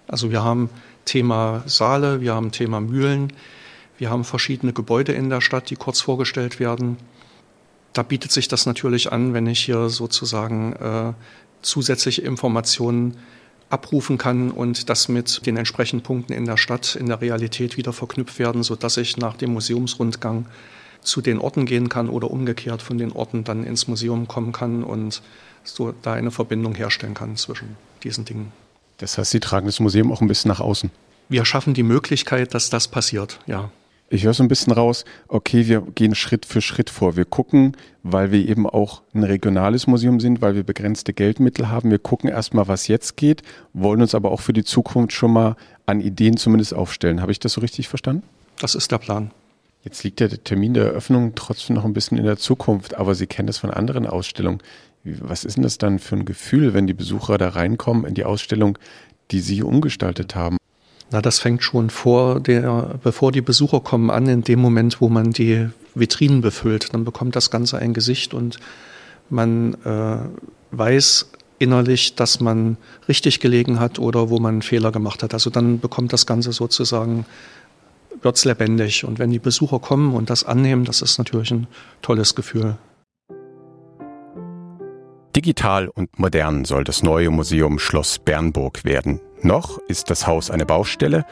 Also 0.08 0.30
wir 0.30 0.42
haben 0.42 0.70
Thema 1.04 1.62
Saale, 1.66 2.20
wir 2.20 2.34
haben 2.34 2.52
Thema 2.52 2.80
Mühlen, 2.80 3.32
wir 3.98 4.10
haben 4.10 4.24
verschiedene 4.24 4.72
Gebäude 4.72 5.12
in 5.12 5.30
der 5.30 5.40
Stadt, 5.40 5.70
die 5.70 5.76
kurz 5.76 6.00
vorgestellt 6.00 6.58
werden. 6.58 6.96
Da 7.92 8.02
bietet 8.02 8.32
sich 8.32 8.48
das 8.48 8.66
natürlich 8.66 9.12
an, 9.12 9.34
wenn 9.34 9.46
ich 9.46 9.60
hier 9.60 9.88
sozusagen 9.88 10.72
äh, 10.74 11.12
zusätzliche 11.62 12.22
Informationen 12.22 13.16
abrufen 13.70 14.18
kann 14.18 14.50
und 14.50 14.90
das 14.90 15.08
mit 15.08 15.46
den 15.46 15.56
entsprechenden 15.56 16.02
Punkten 16.02 16.32
in 16.32 16.44
der 16.44 16.56
Stadt, 16.56 16.96
in 16.96 17.06
der 17.06 17.20
Realität 17.20 17.76
wieder 17.76 17.92
verknüpft 17.92 18.38
werden, 18.38 18.62
sodass 18.62 18.96
ich 18.96 19.16
nach 19.16 19.36
dem 19.36 19.52
Museumsrundgang 19.52 20.46
zu 21.02 21.22
den 21.22 21.38
Orten 21.38 21.64
gehen 21.64 21.88
kann 21.88 22.08
oder 22.08 22.30
umgekehrt 22.30 22.82
von 22.82 22.98
den 22.98 23.12
Orten 23.12 23.44
dann 23.44 23.64
ins 23.64 23.88
Museum 23.88 24.28
kommen 24.28 24.52
kann 24.52 24.82
und 24.84 25.22
so 25.64 25.94
da 26.02 26.12
eine 26.12 26.30
Verbindung 26.30 26.74
herstellen 26.74 27.14
kann 27.14 27.36
zwischen 27.36 27.76
diesen 28.02 28.24
Dingen. 28.24 28.52
Das 28.98 29.16
heißt, 29.16 29.30
Sie 29.30 29.40
tragen 29.40 29.66
das 29.66 29.80
Museum 29.80 30.12
auch 30.12 30.20
ein 30.20 30.28
bisschen 30.28 30.50
nach 30.50 30.60
außen. 30.60 30.90
Wir 31.28 31.44
schaffen 31.44 31.74
die 31.74 31.82
Möglichkeit, 31.82 32.54
dass 32.54 32.70
das 32.70 32.88
passiert, 32.88 33.38
ja. 33.46 33.70
Ich 34.12 34.24
höre 34.24 34.34
so 34.34 34.42
ein 34.42 34.48
bisschen 34.48 34.72
raus, 34.72 35.04
okay, 35.28 35.68
wir 35.68 35.82
gehen 35.82 36.16
Schritt 36.16 36.44
für 36.44 36.60
Schritt 36.60 36.90
vor. 36.90 37.14
Wir 37.14 37.24
gucken, 37.24 37.76
weil 38.02 38.32
wir 38.32 38.48
eben 38.48 38.68
auch 38.68 39.02
ein 39.14 39.22
regionales 39.22 39.86
Museum 39.86 40.18
sind, 40.18 40.42
weil 40.42 40.56
wir 40.56 40.64
begrenzte 40.64 41.12
Geldmittel 41.12 41.68
haben. 41.68 41.92
Wir 41.92 42.00
gucken 42.00 42.28
erstmal, 42.28 42.66
was 42.66 42.88
jetzt 42.88 43.16
geht, 43.16 43.42
wollen 43.72 44.02
uns 44.02 44.16
aber 44.16 44.32
auch 44.32 44.40
für 44.40 44.52
die 44.52 44.64
Zukunft 44.64 45.12
schon 45.12 45.32
mal 45.32 45.54
an 45.86 46.00
Ideen 46.00 46.36
zumindest 46.36 46.74
aufstellen. 46.74 47.22
Habe 47.22 47.30
ich 47.30 47.38
das 47.38 47.52
so 47.52 47.60
richtig 47.60 47.88
verstanden? 47.88 48.24
Das 48.58 48.74
ist 48.74 48.90
der 48.90 48.98
Plan. 48.98 49.30
Jetzt 49.84 50.02
liegt 50.02 50.18
der 50.18 50.42
Termin 50.42 50.74
der 50.74 50.86
Eröffnung 50.86 51.36
trotzdem 51.36 51.76
noch 51.76 51.84
ein 51.84 51.92
bisschen 51.92 52.18
in 52.18 52.24
der 52.24 52.36
Zukunft, 52.36 52.96
aber 52.96 53.14
Sie 53.14 53.28
kennen 53.28 53.46
das 53.46 53.58
von 53.58 53.70
anderen 53.70 54.08
Ausstellungen. 54.08 54.60
Was 55.04 55.44
ist 55.44 55.56
denn 55.56 55.62
das 55.62 55.78
dann 55.78 56.00
für 56.00 56.16
ein 56.16 56.24
Gefühl, 56.24 56.74
wenn 56.74 56.88
die 56.88 56.94
Besucher 56.94 57.38
da 57.38 57.50
reinkommen 57.50 58.04
in 58.04 58.14
die 58.14 58.24
Ausstellung, 58.24 58.76
die 59.30 59.38
Sie 59.38 59.62
umgestaltet 59.62 60.34
haben? 60.34 60.59
Na, 61.10 61.20
das 61.20 61.40
fängt 61.40 61.62
schon 61.64 61.90
vor 61.90 62.40
der, 62.40 62.98
bevor 63.02 63.32
die 63.32 63.40
Besucher 63.40 63.80
kommen 63.80 64.10
an, 64.10 64.28
in 64.28 64.42
dem 64.42 64.60
Moment, 64.60 65.00
wo 65.00 65.08
man 65.08 65.32
die 65.32 65.68
Vitrinen 65.94 66.40
befüllt. 66.40 66.94
Dann 66.94 67.04
bekommt 67.04 67.34
das 67.34 67.50
Ganze 67.50 67.78
ein 67.78 67.94
Gesicht 67.94 68.32
und 68.32 68.58
man 69.28 69.74
äh, 69.84 70.18
weiß 70.70 71.30
innerlich, 71.58 72.14
dass 72.14 72.40
man 72.40 72.76
richtig 73.08 73.40
gelegen 73.40 73.80
hat 73.80 73.98
oder 73.98 74.30
wo 74.30 74.38
man 74.38 74.54
einen 74.54 74.62
Fehler 74.62 74.92
gemacht 74.92 75.22
hat. 75.22 75.34
Also 75.34 75.50
dann 75.50 75.80
bekommt 75.80 76.12
das 76.12 76.26
Ganze 76.26 76.52
sozusagen 76.52 77.26
wird's 78.22 78.44
lebendig. 78.44 79.04
Und 79.04 79.18
wenn 79.18 79.30
die 79.30 79.38
Besucher 79.38 79.78
kommen 79.78 80.14
und 80.14 80.30
das 80.30 80.44
annehmen, 80.44 80.84
das 80.84 81.02
ist 81.02 81.18
natürlich 81.18 81.50
ein 81.50 81.66
tolles 82.02 82.34
Gefühl. 82.34 82.76
Digital 85.36 85.88
und 85.88 86.18
modern 86.18 86.64
soll 86.64 86.84
das 86.84 87.02
neue 87.02 87.30
Museum 87.30 87.78
Schloss 87.78 88.18
Bernburg 88.18 88.84
werden. 88.84 89.20
Noch 89.42 89.78
ist 89.88 90.10
das 90.10 90.26
Haus 90.26 90.50
eine 90.50 90.66
Baustelle 90.66 91.24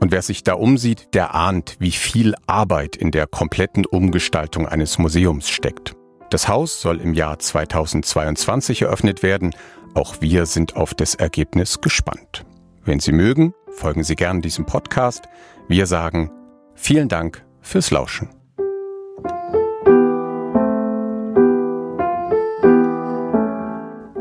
und 0.00 0.12
wer 0.12 0.22
sich 0.22 0.42
da 0.42 0.54
umsieht, 0.54 1.08
der 1.14 1.34
ahnt, 1.34 1.76
wie 1.78 1.90
viel 1.90 2.34
Arbeit 2.46 2.96
in 2.96 3.10
der 3.10 3.26
kompletten 3.26 3.84
Umgestaltung 3.84 4.66
eines 4.66 4.98
Museums 4.98 5.50
steckt. 5.50 5.94
Das 6.30 6.48
Haus 6.48 6.80
soll 6.80 7.00
im 7.00 7.12
Jahr 7.12 7.38
2022 7.38 8.82
eröffnet 8.82 9.22
werden. 9.22 9.54
Auch 9.94 10.20
wir 10.20 10.46
sind 10.46 10.76
auf 10.76 10.94
das 10.94 11.16
Ergebnis 11.16 11.80
gespannt. 11.80 12.46
Wenn 12.84 13.00
Sie 13.00 13.12
mögen, 13.12 13.52
folgen 13.72 14.04
Sie 14.04 14.14
gern 14.14 14.40
diesem 14.40 14.64
Podcast. 14.64 15.24
Wir 15.68 15.86
sagen 15.86 16.30
vielen 16.74 17.08
Dank 17.08 17.44
fürs 17.60 17.90
Lauschen. 17.90 18.39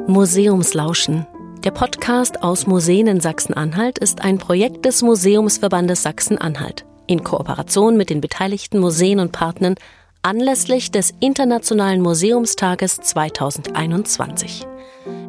Museumslauschen. 0.09 1.27
Der 1.63 1.69
Podcast 1.69 2.41
aus 2.41 2.65
Museen 2.65 3.05
in 3.05 3.19
Sachsen-Anhalt 3.19 3.99
ist 3.99 4.23
ein 4.23 4.39
Projekt 4.39 4.85
des 4.85 5.03
Museumsverbandes 5.03 6.01
Sachsen-Anhalt 6.01 6.83
in 7.05 7.23
Kooperation 7.23 7.95
mit 7.95 8.09
den 8.09 8.19
beteiligten 8.19 8.79
Museen 8.79 9.19
und 9.19 9.31
Partnern 9.31 9.75
anlässlich 10.23 10.89
des 10.89 11.13
Internationalen 11.19 12.01
Museumstages 12.01 12.95
2021. 12.95 14.65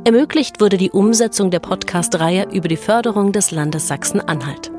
Ermöglicht 0.05 0.63
wurde 0.63 0.79
die 0.79 0.91
Umsetzung 0.91 1.51
der 1.51 1.61
Podcast-Reihe 1.61 2.49
über 2.51 2.69
die 2.69 2.79
Förderung 2.79 3.33
des 3.33 3.51
Landes 3.51 3.87
Sachsen-Anhalt. 3.87 4.73